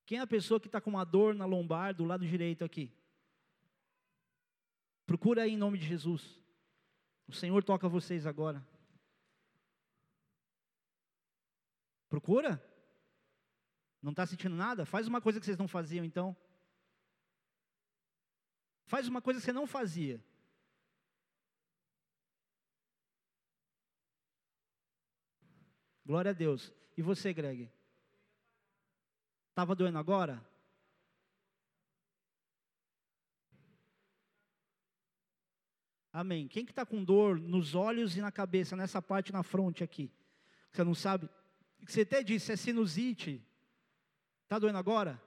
[0.06, 2.94] Quem é a pessoa que está com uma dor na lombar do lado direito aqui?
[5.04, 6.40] Procura aí em nome de Jesus.
[7.26, 8.64] O Senhor toca vocês agora.
[12.08, 12.64] Procura?
[14.00, 14.86] Não está sentindo nada?
[14.86, 16.36] Faz uma coisa que vocês não faziam então.
[18.86, 20.22] Faz uma coisa que você não fazia.
[26.04, 26.72] Glória a Deus.
[26.96, 27.70] E você, Greg?
[29.50, 30.40] Estava doendo agora?
[36.12, 36.46] Amém.
[36.46, 40.10] Quem que está com dor nos olhos e na cabeça, nessa parte na fronte aqui?
[40.70, 41.28] Você não sabe?
[41.84, 43.44] Você até disse, é sinusite.
[44.44, 45.20] Está doendo agora?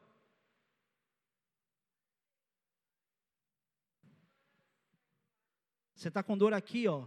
[6.00, 7.06] Você está com dor aqui, ó.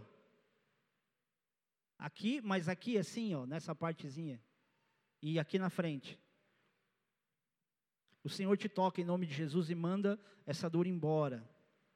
[1.97, 4.39] Aqui, mas aqui assim, ó, nessa partezinha.
[5.19, 6.19] E aqui na frente.
[8.23, 11.43] O Senhor te toca em nome de Jesus e manda essa dor embora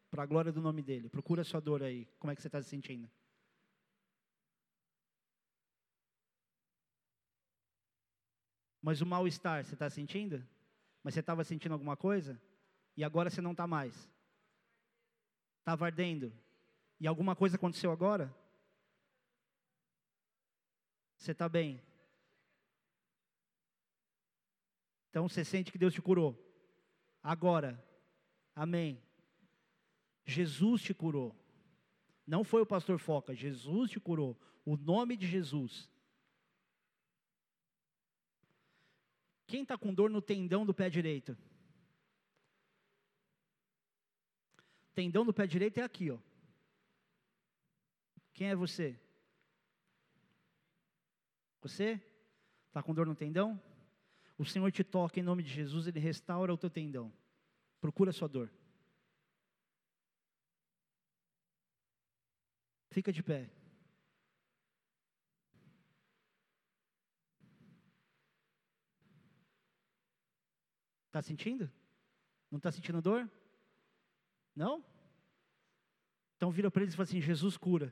[0.09, 1.07] para a glória do nome dele.
[1.07, 2.07] Procura a sua dor aí.
[2.17, 3.07] Como é que você está se sentindo?
[8.81, 10.43] Mas o mal-estar, você está sentindo?
[11.03, 12.41] Mas você estava sentindo alguma coisa?
[12.95, 14.11] E agora você não está mais?
[15.59, 16.33] Estava ardendo?
[16.99, 18.35] E alguma coisa aconteceu agora?
[21.17, 21.81] Você está bem?
[25.09, 26.37] Então você sente que Deus te curou.
[27.21, 27.83] Agora.
[28.55, 29.01] Amém.
[30.25, 31.35] Jesus te curou.
[32.25, 34.37] Não foi o pastor Foca, Jesus te curou.
[34.65, 35.89] O nome de Jesus.
[39.47, 41.37] Quem está com dor no tendão do pé direito?
[44.93, 46.19] Tendão do pé direito é aqui, ó.
[48.37, 48.95] Quem é você?
[51.59, 51.99] Você?
[52.67, 53.59] Está com dor no tendão?
[54.37, 57.11] O Senhor te toca em nome de Jesus, Ele restaura o teu tendão.
[57.81, 58.53] Procura a sua dor.
[62.91, 63.49] Fica de pé.
[71.07, 71.71] Está sentindo?
[72.51, 73.27] Não está sentindo dor?
[74.55, 74.85] Não?
[76.35, 77.91] Então vira para eles e fala assim: Jesus cura.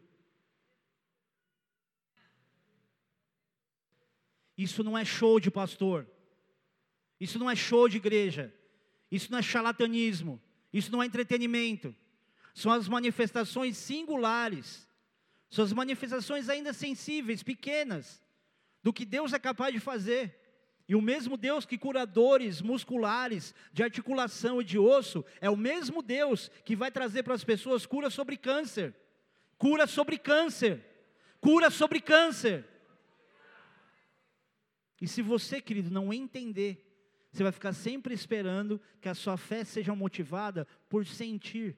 [4.57, 6.07] Isso não é show de pastor.
[7.19, 8.53] Isso não é show de igreja.
[9.11, 10.41] Isso não é charlatanismo.
[10.71, 11.95] Isso não é entretenimento.
[12.53, 14.85] São as manifestações singulares
[15.55, 18.21] suas manifestações ainda sensíveis, pequenas,
[18.83, 20.41] do que Deus é capaz de fazer.
[20.85, 25.55] E o mesmo Deus que cura dores musculares, de articulação e de osso, é o
[25.55, 28.93] mesmo Deus que vai trazer para as pessoas cura sobre câncer.
[29.57, 30.83] Cura sobre câncer.
[31.39, 32.65] Cura sobre câncer.
[35.05, 36.83] E se você, querido, não entender,
[37.31, 41.77] você vai ficar sempre esperando que a sua fé seja motivada por sentir.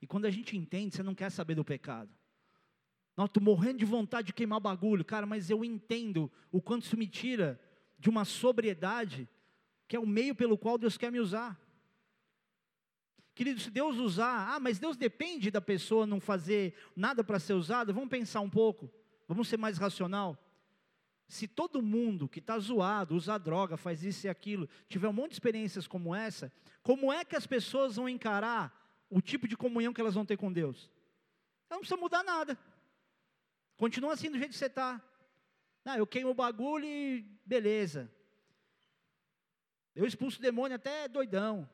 [0.00, 2.08] E quando a gente entende, você não quer saber do pecado.
[3.16, 6.96] Não, estou morrendo de vontade de queimar bagulho, cara, mas eu entendo o quanto isso
[6.96, 7.60] me tira
[7.98, 9.28] de uma sobriedade,
[9.88, 11.60] que é o meio pelo qual Deus quer me usar.
[13.34, 17.54] Querido, se Deus usar, ah, mas Deus depende da pessoa não fazer nada para ser
[17.54, 18.88] usada, vamos pensar um pouco,
[19.26, 20.38] vamos ser mais racional.
[21.28, 25.30] Se todo mundo que está zoado, usa droga, faz isso e aquilo, tiver um monte
[25.30, 26.50] de experiências como essa,
[26.82, 28.74] como é que as pessoas vão encarar
[29.10, 30.90] o tipo de comunhão que elas vão ter com Deus?
[31.68, 32.58] Não precisa mudar nada.
[33.76, 35.00] Continua assim do jeito que você está.
[35.84, 38.10] Ah, eu queimo o bagulho e beleza.
[39.94, 41.68] Eu expulso o demônio até doidão.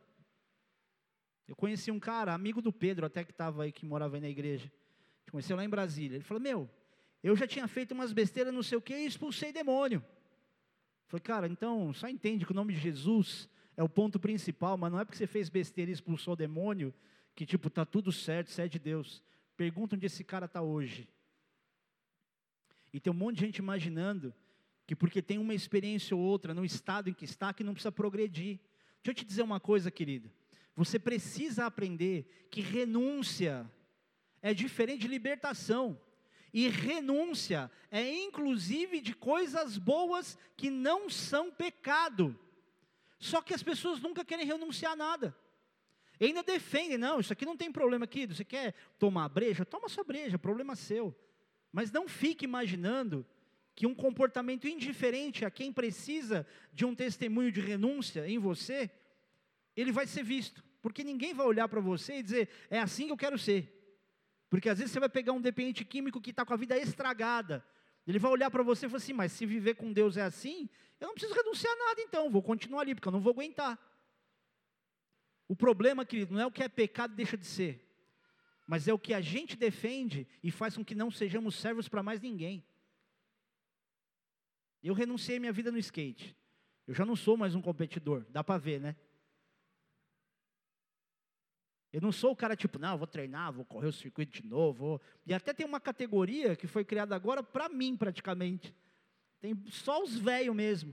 [1.46, 4.28] Eu conheci um cara, amigo do Pedro, até que estava aí, que morava aí na
[4.28, 4.70] igreja.
[5.30, 6.16] Conheceu lá em Brasília.
[6.16, 6.70] Ele falou: Meu,
[7.24, 10.04] eu já tinha feito umas besteiras, não sei o que, e expulsei demônio.
[11.06, 14.92] Falei, cara, então só entende que o nome de Jesus é o ponto principal, mas
[14.92, 16.92] não é porque você fez besteira e expulsou o demônio
[17.34, 19.22] que, tipo, tá tudo certo, você é de Deus.
[19.56, 21.08] Pergunta onde esse cara está hoje.
[22.92, 24.34] E tem um monte de gente imaginando
[24.86, 27.90] que porque tem uma experiência ou outra no estado em que está, que não precisa
[27.90, 28.60] progredir.
[29.02, 30.30] Deixa eu te dizer uma coisa, querido.
[30.76, 33.68] Você precisa aprender que renúncia
[34.42, 35.98] é diferente de libertação.
[36.54, 42.38] E renúncia é inclusive de coisas boas que não são pecado.
[43.18, 45.36] Só que as pessoas nunca querem renunciar a nada.
[46.20, 48.24] E ainda defendem, não, isso aqui não tem problema aqui.
[48.24, 49.64] Você quer tomar breja?
[49.64, 51.12] Toma sua breja, problema seu.
[51.72, 53.26] Mas não fique imaginando
[53.74, 58.88] que um comportamento indiferente a quem precisa de um testemunho de renúncia em você,
[59.76, 60.62] ele vai ser visto.
[60.80, 63.83] Porque ninguém vai olhar para você e dizer, é assim que eu quero ser.
[64.54, 67.66] Porque às vezes você vai pegar um dependente químico que está com a vida estragada.
[68.06, 70.70] Ele vai olhar para você e falar assim, mas se viver com Deus é assim,
[71.00, 73.76] eu não preciso renunciar a nada então, vou continuar ali, porque eu não vou aguentar.
[75.48, 77.84] O problema, querido, não é o que é pecado deixa de ser,
[78.64, 82.00] mas é o que a gente defende e faz com que não sejamos servos para
[82.00, 82.64] mais ninguém.
[84.80, 86.36] Eu renunciei minha vida no skate.
[86.86, 88.94] Eu já não sou mais um competidor, dá para ver, né?
[91.94, 94.72] Eu não sou o cara tipo, não, vou treinar, vou correr o circuito de novo.
[94.72, 95.00] Vou...
[95.24, 98.74] E até tem uma categoria que foi criada agora para mim, praticamente.
[99.38, 100.92] Tem só os velhos mesmo.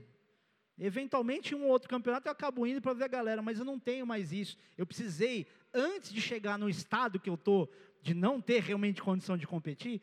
[0.78, 3.80] Eventualmente, um ou outro campeonato eu acabo indo para ver a galera, mas eu não
[3.80, 4.56] tenho mais isso.
[4.78, 5.44] Eu precisei,
[5.74, 7.68] antes de chegar no estado que eu estou,
[8.00, 10.00] de não ter realmente condição de competir,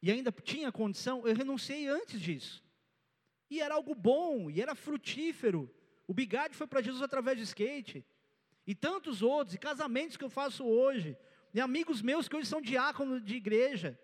[0.00, 2.64] e ainda tinha condição, eu renunciei antes disso.
[3.50, 5.70] E era algo bom, e era frutífero.
[6.08, 8.02] O bigode foi para Jesus através de skate.
[8.66, 11.16] E tantos outros, e casamentos que eu faço hoje,
[11.52, 13.98] e amigos meus que hoje são diáconos de igreja.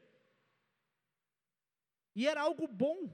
[2.15, 3.11] E era algo bom.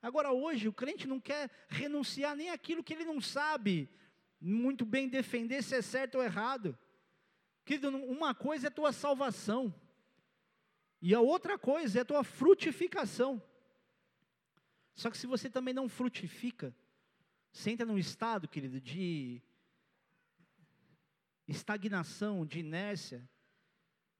[0.00, 3.88] Agora, hoje, o crente não quer renunciar nem aquilo que ele não sabe
[4.40, 6.78] muito bem defender se é certo ou errado.
[7.64, 9.74] Querido, uma coisa é tua salvação,
[11.00, 13.42] e a outra coisa é tua frutificação.
[14.94, 16.74] Só que se você também não frutifica,
[17.52, 19.40] você entra num estado, querido, de
[21.48, 23.28] estagnação, de inércia,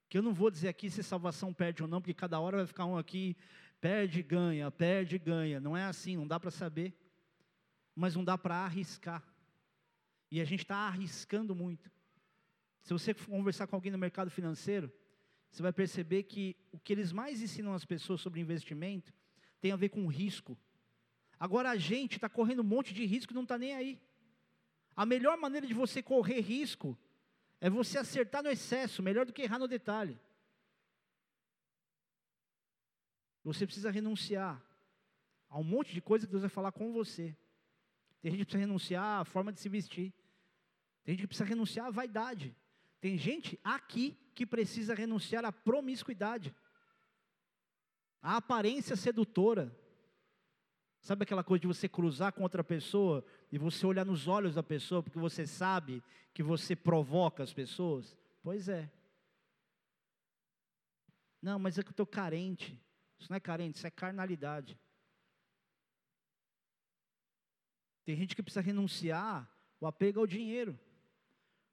[0.08, 2.66] que eu não vou dizer aqui se salvação perde ou não, porque cada hora vai
[2.66, 3.36] ficar um aqui,
[3.80, 5.60] perde, ganha, perde, ganha.
[5.60, 6.94] Não é assim, não dá para saber.
[7.94, 9.22] Mas não dá para arriscar.
[10.30, 11.90] E a gente está arriscando muito.
[12.82, 14.90] Se você conversar com alguém no mercado financeiro,
[15.50, 19.12] você vai perceber que o que eles mais ensinam às pessoas sobre investimento
[19.60, 20.56] tem a ver com risco.
[21.38, 24.00] Agora a gente está correndo um monte de risco e não está nem aí.
[24.96, 26.98] A melhor maneira de você correr risco
[27.60, 30.18] é você acertar no excesso, melhor do que errar no detalhe.
[33.42, 34.62] Você precisa renunciar
[35.48, 37.36] a um monte de coisa que Deus vai falar com você.
[38.20, 40.12] Tem gente que precisa renunciar à forma de se vestir.
[41.04, 42.54] Tem gente que precisa renunciar à vaidade.
[43.00, 46.54] Tem gente aqui que precisa renunciar à promiscuidade,
[48.20, 49.74] à aparência sedutora.
[51.00, 54.62] Sabe aquela coisa de você cruzar com outra pessoa e você olhar nos olhos da
[54.62, 56.02] pessoa porque você sabe
[56.34, 58.16] que você provoca as pessoas?
[58.42, 58.90] Pois é.
[61.40, 62.80] Não, mas é que eu estou carente.
[63.18, 64.78] Isso não é carente, isso é carnalidade.
[68.04, 69.48] Tem gente que precisa renunciar
[69.80, 70.78] o apego ao dinheiro.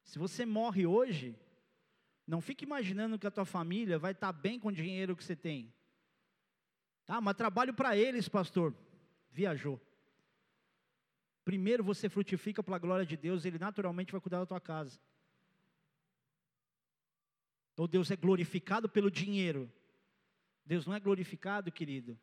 [0.03, 1.35] Se você morre hoje,
[2.27, 5.35] não fique imaginando que a tua família vai estar bem com o dinheiro que você
[5.35, 5.73] tem.
[7.07, 8.75] Ah, mas trabalho para eles, pastor
[9.35, 9.79] viajou.
[11.43, 14.97] Primeiro você frutifica pela glória de Deus, Ele naturalmente vai cuidar da tua casa.
[17.73, 19.69] Então Deus é glorificado pelo dinheiro.
[20.65, 22.17] Deus não é glorificado, querido,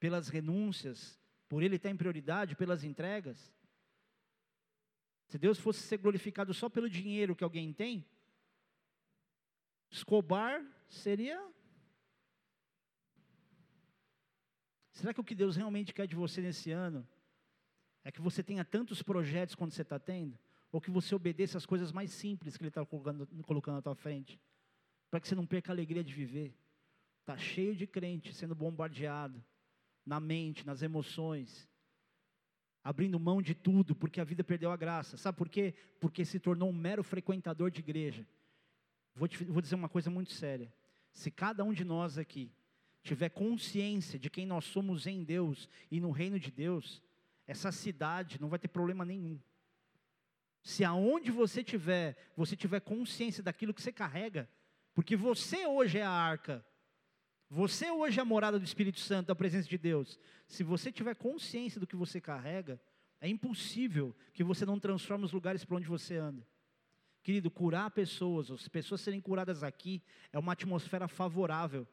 [0.00, 3.54] pelas renúncias, por Ele estar em prioridade, pelas entregas.
[5.28, 8.04] Se Deus fosse ser glorificado só pelo dinheiro que alguém tem,
[9.90, 11.40] Escobar seria
[14.98, 17.06] Será que o que Deus realmente quer de você nesse ano
[18.02, 20.36] é que você tenha tantos projetos quanto você está tendo?
[20.72, 23.94] Ou que você obedeça as coisas mais simples que Ele está colocando, colocando na tua
[23.94, 24.40] frente?
[25.08, 26.52] Para que você não perca a alegria de viver.
[27.20, 29.40] Está cheio de crente sendo bombardeado,
[30.04, 31.68] na mente, nas emoções,
[32.82, 35.16] abrindo mão de tudo, porque a vida perdeu a graça.
[35.16, 35.76] Sabe por quê?
[36.00, 38.26] Porque se tornou um mero frequentador de igreja.
[39.14, 40.74] Vou, te, vou dizer uma coisa muito séria.
[41.12, 42.50] Se cada um de nós aqui
[43.02, 47.02] tiver consciência de quem nós somos em Deus e no reino de Deus,
[47.46, 49.40] essa cidade não vai ter problema nenhum.
[50.62, 54.48] Se aonde você tiver, você tiver consciência daquilo que você carrega,
[54.94, 56.64] porque você hoje é a arca,
[57.48, 60.18] você hoje é a morada do Espírito Santo, da presença de Deus.
[60.46, 62.78] Se você tiver consciência do que você carrega,
[63.20, 66.46] é impossível que você não transforme os lugares por onde você anda.
[67.22, 71.86] Querido, curar pessoas, as pessoas serem curadas aqui, é uma atmosfera favorável.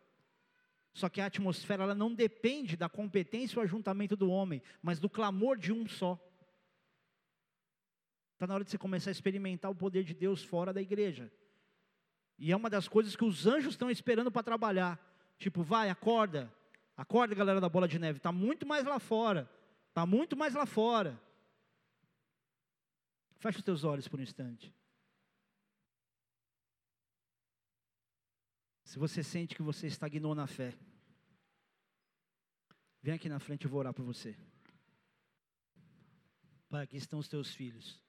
[0.95, 5.09] Só que a atmosfera ela não depende da competência ou ajuntamento do homem, mas do
[5.09, 6.17] clamor de um só.
[8.31, 11.29] Está na hora de você começar a experimentar o poder de Deus fora da igreja.
[12.39, 14.97] E é uma das coisas que os anjos estão esperando para trabalhar.
[15.37, 16.49] Tipo, vai, acorda.
[16.95, 18.17] Acorda, galera da bola de neve.
[18.17, 19.49] Está muito mais lá fora.
[19.89, 21.21] Está muito mais lá fora.
[23.35, 24.73] Fecha os teus olhos por um instante.
[28.95, 30.73] Se você sente que você estagnou na fé,
[33.01, 34.37] vem aqui na frente eu vou orar por você.
[36.69, 38.01] Pai, aqui estão os teus filhos,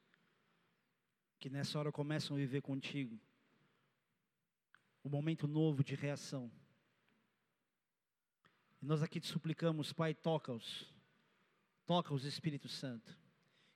[1.40, 3.18] que nessa hora começam a viver contigo
[5.04, 6.48] um momento novo de reação.
[8.80, 10.86] E nós aqui te suplicamos, Pai, toca-os.
[11.84, 13.18] Toca-os, Espírito Santo.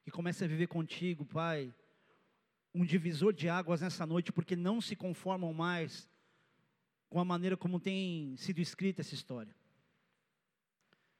[0.04, 1.74] Que comece a viver contigo, Pai,
[2.72, 6.08] um divisor de águas nessa noite, porque não se conformam mais
[7.10, 9.54] com a maneira como tem sido escrita essa história.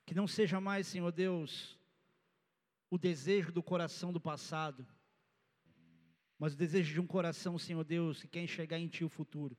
[0.06, 1.76] Que não seja mais, Senhor Deus,
[2.88, 4.86] o desejo do coração do passado,
[6.38, 9.56] mas o desejo de um coração, Senhor Deus, que quer enxergar em Ti o futuro.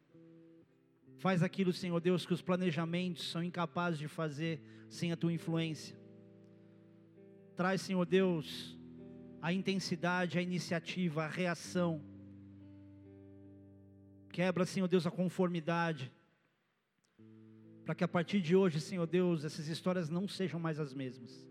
[1.20, 6.00] Faz aquilo, Senhor Deus, que os planejamentos são incapazes de fazer sem a tua influência.
[7.56, 8.80] Traz, Senhor Deus,
[9.42, 12.02] a intensidade, a iniciativa, a reação.
[14.30, 16.12] Quebra, Senhor Deus, a conformidade.
[17.86, 21.46] Para que a partir de hoje, Senhor Deus, essas histórias não sejam mais as mesmas.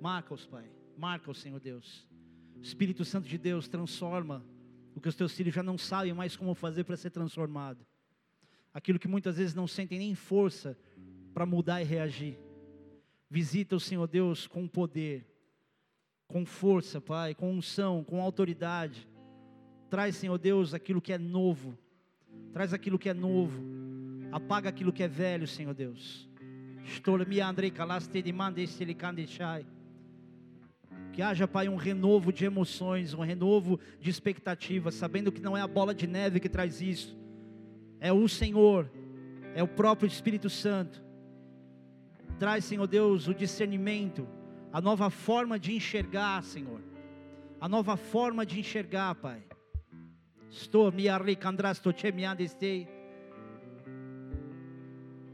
[0.00, 0.70] Marca-os, Pai.
[0.96, 2.06] Marca-os, Senhor Deus.
[2.62, 4.44] Espírito Santo de Deus, transforma
[4.94, 7.84] o que os teus filhos já não sabem mais como fazer para ser transformado
[8.72, 10.78] aquilo que muitas vezes não sentem nem força
[11.34, 12.38] para mudar e reagir.
[13.28, 15.26] Visita o Senhor Deus com poder,
[16.26, 19.08] com força, Pai, com unção, com autoridade.
[19.88, 21.76] Traz, Senhor Deus, aquilo que é novo.
[22.52, 23.62] Traz aquilo que é novo.
[24.32, 26.28] Apaga aquilo que é velho, Senhor Deus.
[31.12, 35.60] Que haja, Pai, um renovo de emoções, um renovo de expectativas, sabendo que não é
[35.60, 37.18] a bola de neve que traz isso,
[37.98, 38.90] é o Senhor,
[39.54, 41.02] é o próprio Espírito Santo.
[42.38, 44.26] Traz, Senhor Deus, o discernimento,
[44.72, 46.80] a nova forma de enxergar, Senhor.
[47.60, 49.42] A nova forma de enxergar, Pai.
[50.48, 52.10] Estou me arrecandrasto che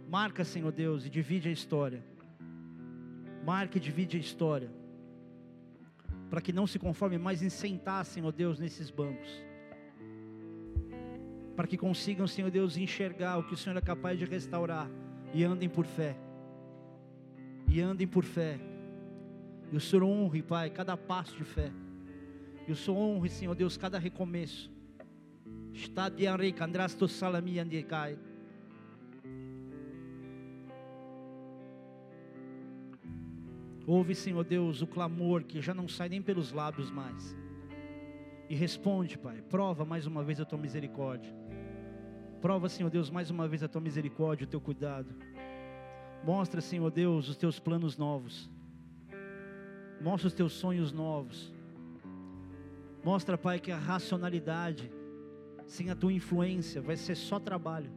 [0.09, 2.03] Marca, Senhor Deus, e divide a história.
[3.45, 4.71] Marca e divide a história.
[6.31, 9.47] Para que não se conforme mais em sentar, Senhor Deus, nesses bancos
[11.57, 14.89] para que consigam, Senhor Deus, enxergar o que o Senhor é capaz de restaurar
[15.33, 16.15] e andem por fé.
[17.67, 18.61] E andem por fé.
[19.73, 21.73] E o Senhor honre, Pai, cada passo de fé.
[22.69, 24.71] E o Senhor honre, Senhor Deus, cada recomeço.
[25.73, 28.19] Está de Henrique Andrasto Salami Andicai.
[33.87, 37.37] Ouve, Senhor Deus, o clamor que já não sai nem pelos lábios mais.
[38.49, 39.41] E responde, Pai.
[39.43, 41.33] Prova mais uma vez a tua misericórdia.
[42.41, 45.15] Prova, Senhor Deus, mais uma vez a tua misericórdia, o teu cuidado.
[46.25, 48.51] Mostra, Senhor Deus, os teus planos novos.
[50.01, 51.55] Mostra os teus sonhos novos.
[53.05, 54.91] Mostra, Pai, que a racionalidade,
[55.65, 57.91] sem a tua influência, vai ser só trabalho.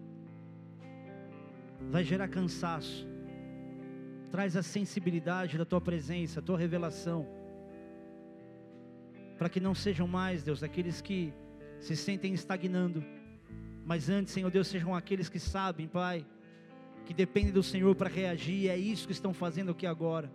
[1.90, 3.08] Vai gerar cansaço.
[4.32, 7.28] Traz a sensibilidade da tua presença, a tua revelação.
[9.38, 11.34] Para que não sejam mais, Deus, aqueles que
[11.80, 13.04] se sentem estagnando
[13.90, 16.24] mas antes, Senhor Deus, sejam aqueles que sabem, Pai,
[17.08, 20.32] que dependem do Senhor para reagir, e é isso que estão fazendo aqui agora.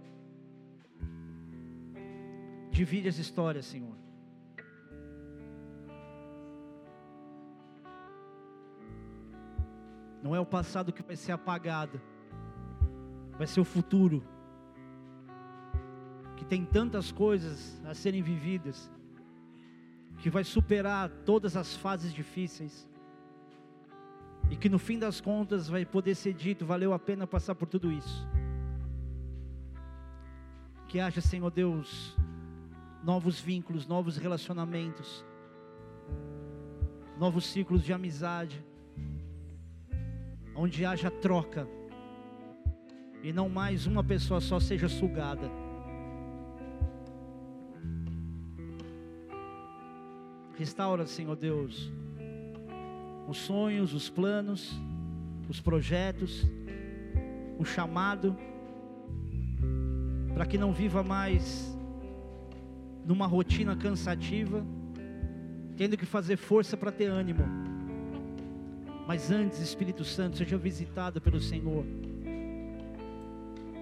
[2.69, 3.95] Divide as histórias, Senhor.
[10.21, 12.01] Não é o passado que vai ser apagado,
[13.37, 14.23] vai ser o futuro,
[16.37, 18.91] que tem tantas coisas a serem vividas,
[20.19, 22.89] que vai superar todas as fases difíceis
[24.51, 27.69] e que no fim das contas vai poder ser dito: valeu a pena passar por
[27.69, 28.27] tudo isso.
[30.89, 32.17] Que haja, Senhor Deus,
[33.03, 35.25] novos vínculos, novos relacionamentos,
[37.19, 38.65] novos ciclos de amizade,
[40.55, 41.67] onde haja troca
[43.25, 45.51] e não mais uma pessoa só seja sugada.
[50.59, 51.91] Restaura, Senhor Deus,
[53.27, 54.79] os sonhos, os planos,
[55.49, 56.45] os projetos,
[57.59, 58.37] o chamado,
[60.35, 61.75] para que não viva mais
[63.07, 64.63] numa rotina cansativa,
[65.79, 67.45] tendo que fazer força para ter ânimo.
[69.09, 71.87] Mas antes, Espírito Santo, seja visitado pelo Senhor,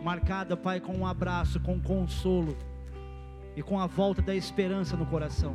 [0.03, 2.57] marcada, Pai, com um abraço, com um consolo
[3.57, 5.55] e com a volta da esperança no coração.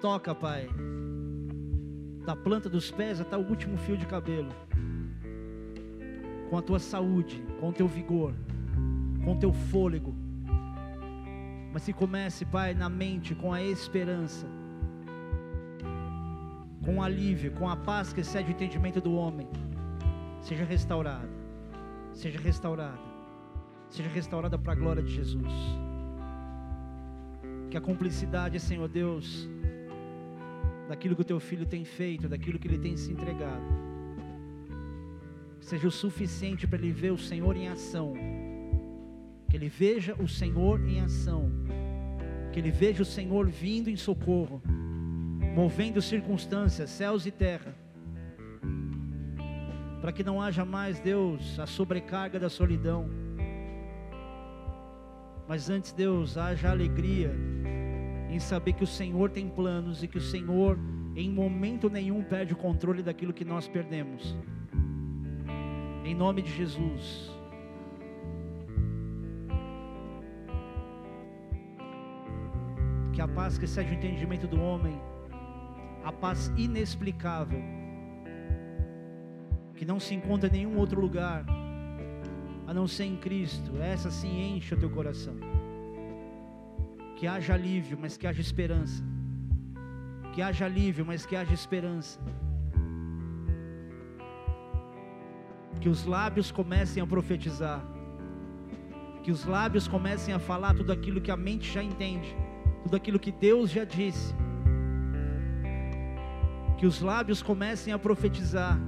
[0.00, 0.68] Toca, Pai,
[2.24, 4.50] da planta dos pés até o último fio de cabelo,
[6.48, 8.34] com a tua saúde, com o teu vigor,
[9.24, 10.14] com o teu fôlego.
[11.72, 14.46] Mas que comece, Pai, na mente com a esperança,
[16.84, 19.46] com o alívio, com a paz que excede o entendimento do homem,
[20.40, 21.28] seja restaurada,
[22.12, 22.98] seja restaurada,
[23.88, 25.52] seja restaurada para a glória de Jesus.
[27.70, 29.48] Que a cumplicidade, Senhor Deus,
[30.88, 33.62] daquilo que o teu filho tem feito, daquilo que ele tem se entregado,
[35.60, 38.14] seja o suficiente para ele ver o Senhor em ação,
[39.48, 41.50] que ele veja o Senhor em ação,
[42.52, 44.60] que ele veja o Senhor vindo em socorro,
[45.54, 47.74] movendo circunstâncias, céus e terra,
[50.00, 53.08] para que não haja mais, Deus, a sobrecarga da solidão,
[55.50, 57.34] mas antes, Deus, haja alegria
[58.30, 60.78] em saber que o Senhor tem planos e que o Senhor,
[61.16, 64.36] em momento nenhum, perde o controle daquilo que nós perdemos.
[66.04, 67.32] Em nome de Jesus.
[73.12, 75.00] Que a paz que excede o entendimento do homem,
[76.04, 77.60] a paz inexplicável,
[79.80, 81.42] que não se encontra em nenhum outro lugar,
[82.66, 85.34] a não ser em Cristo, essa sim enche o teu coração
[87.20, 89.04] que haja alívio, mas que haja esperança.
[90.32, 92.18] Que haja alívio, mas que haja esperança.
[95.82, 97.82] Que os lábios comecem a profetizar.
[99.22, 102.34] Que os lábios comecem a falar tudo aquilo que a mente já entende,
[102.84, 104.34] tudo aquilo que Deus já disse.
[106.78, 108.78] Que os lábios comecem a profetizar.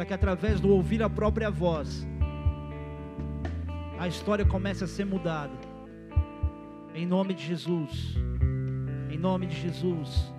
[0.00, 2.08] Para que através do ouvir a própria voz,
[3.98, 5.52] a história começa a ser mudada.
[6.94, 8.16] Em nome de Jesus.
[9.10, 10.32] Em nome de Jesus.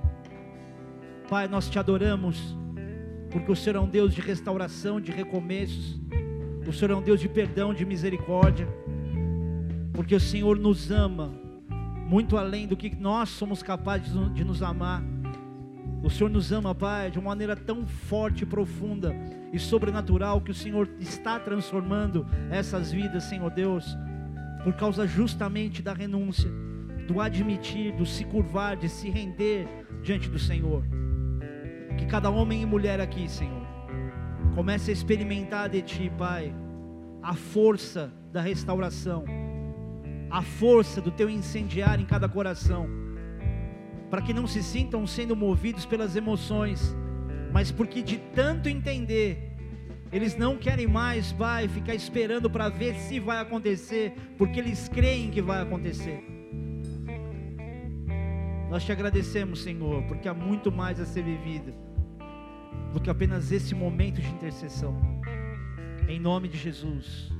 [1.29, 2.57] Pai, nós te adoramos,
[3.29, 6.01] porque o Senhor é um Deus de restauração, de recomeços.
[6.67, 8.67] O Senhor é um Deus de perdão, de misericórdia.
[9.93, 11.31] Porque o Senhor nos ama
[12.07, 15.03] muito além do que nós somos capazes de nos amar.
[16.03, 19.15] O Senhor nos ama, Pai, de uma maneira tão forte, profunda
[19.53, 23.95] e sobrenatural que o Senhor está transformando essas vidas, Senhor Deus,
[24.64, 26.49] por causa justamente da renúncia,
[27.07, 29.68] do admitir, do se curvar, de se render
[30.02, 30.84] diante do Senhor.
[31.98, 33.61] Que cada homem e mulher aqui, Senhor,
[34.56, 36.52] comece a experimentar de Ti, Pai,
[37.22, 39.23] a força da restauração,
[40.32, 43.01] a força do Teu incendiar em cada coração
[44.11, 46.93] para que não se sintam sendo movidos pelas emoções,
[47.53, 49.55] mas porque de tanto entender,
[50.11, 55.31] eles não querem mais, Pai, ficar esperando para ver se vai acontecer, porque eles creem
[55.31, 56.21] que vai acontecer.
[58.69, 61.73] Nós te agradecemos, Senhor, porque há muito mais a ser vivido
[62.93, 65.21] do que apenas esse momento de intercessão.
[66.07, 67.31] Em nome de Jesus.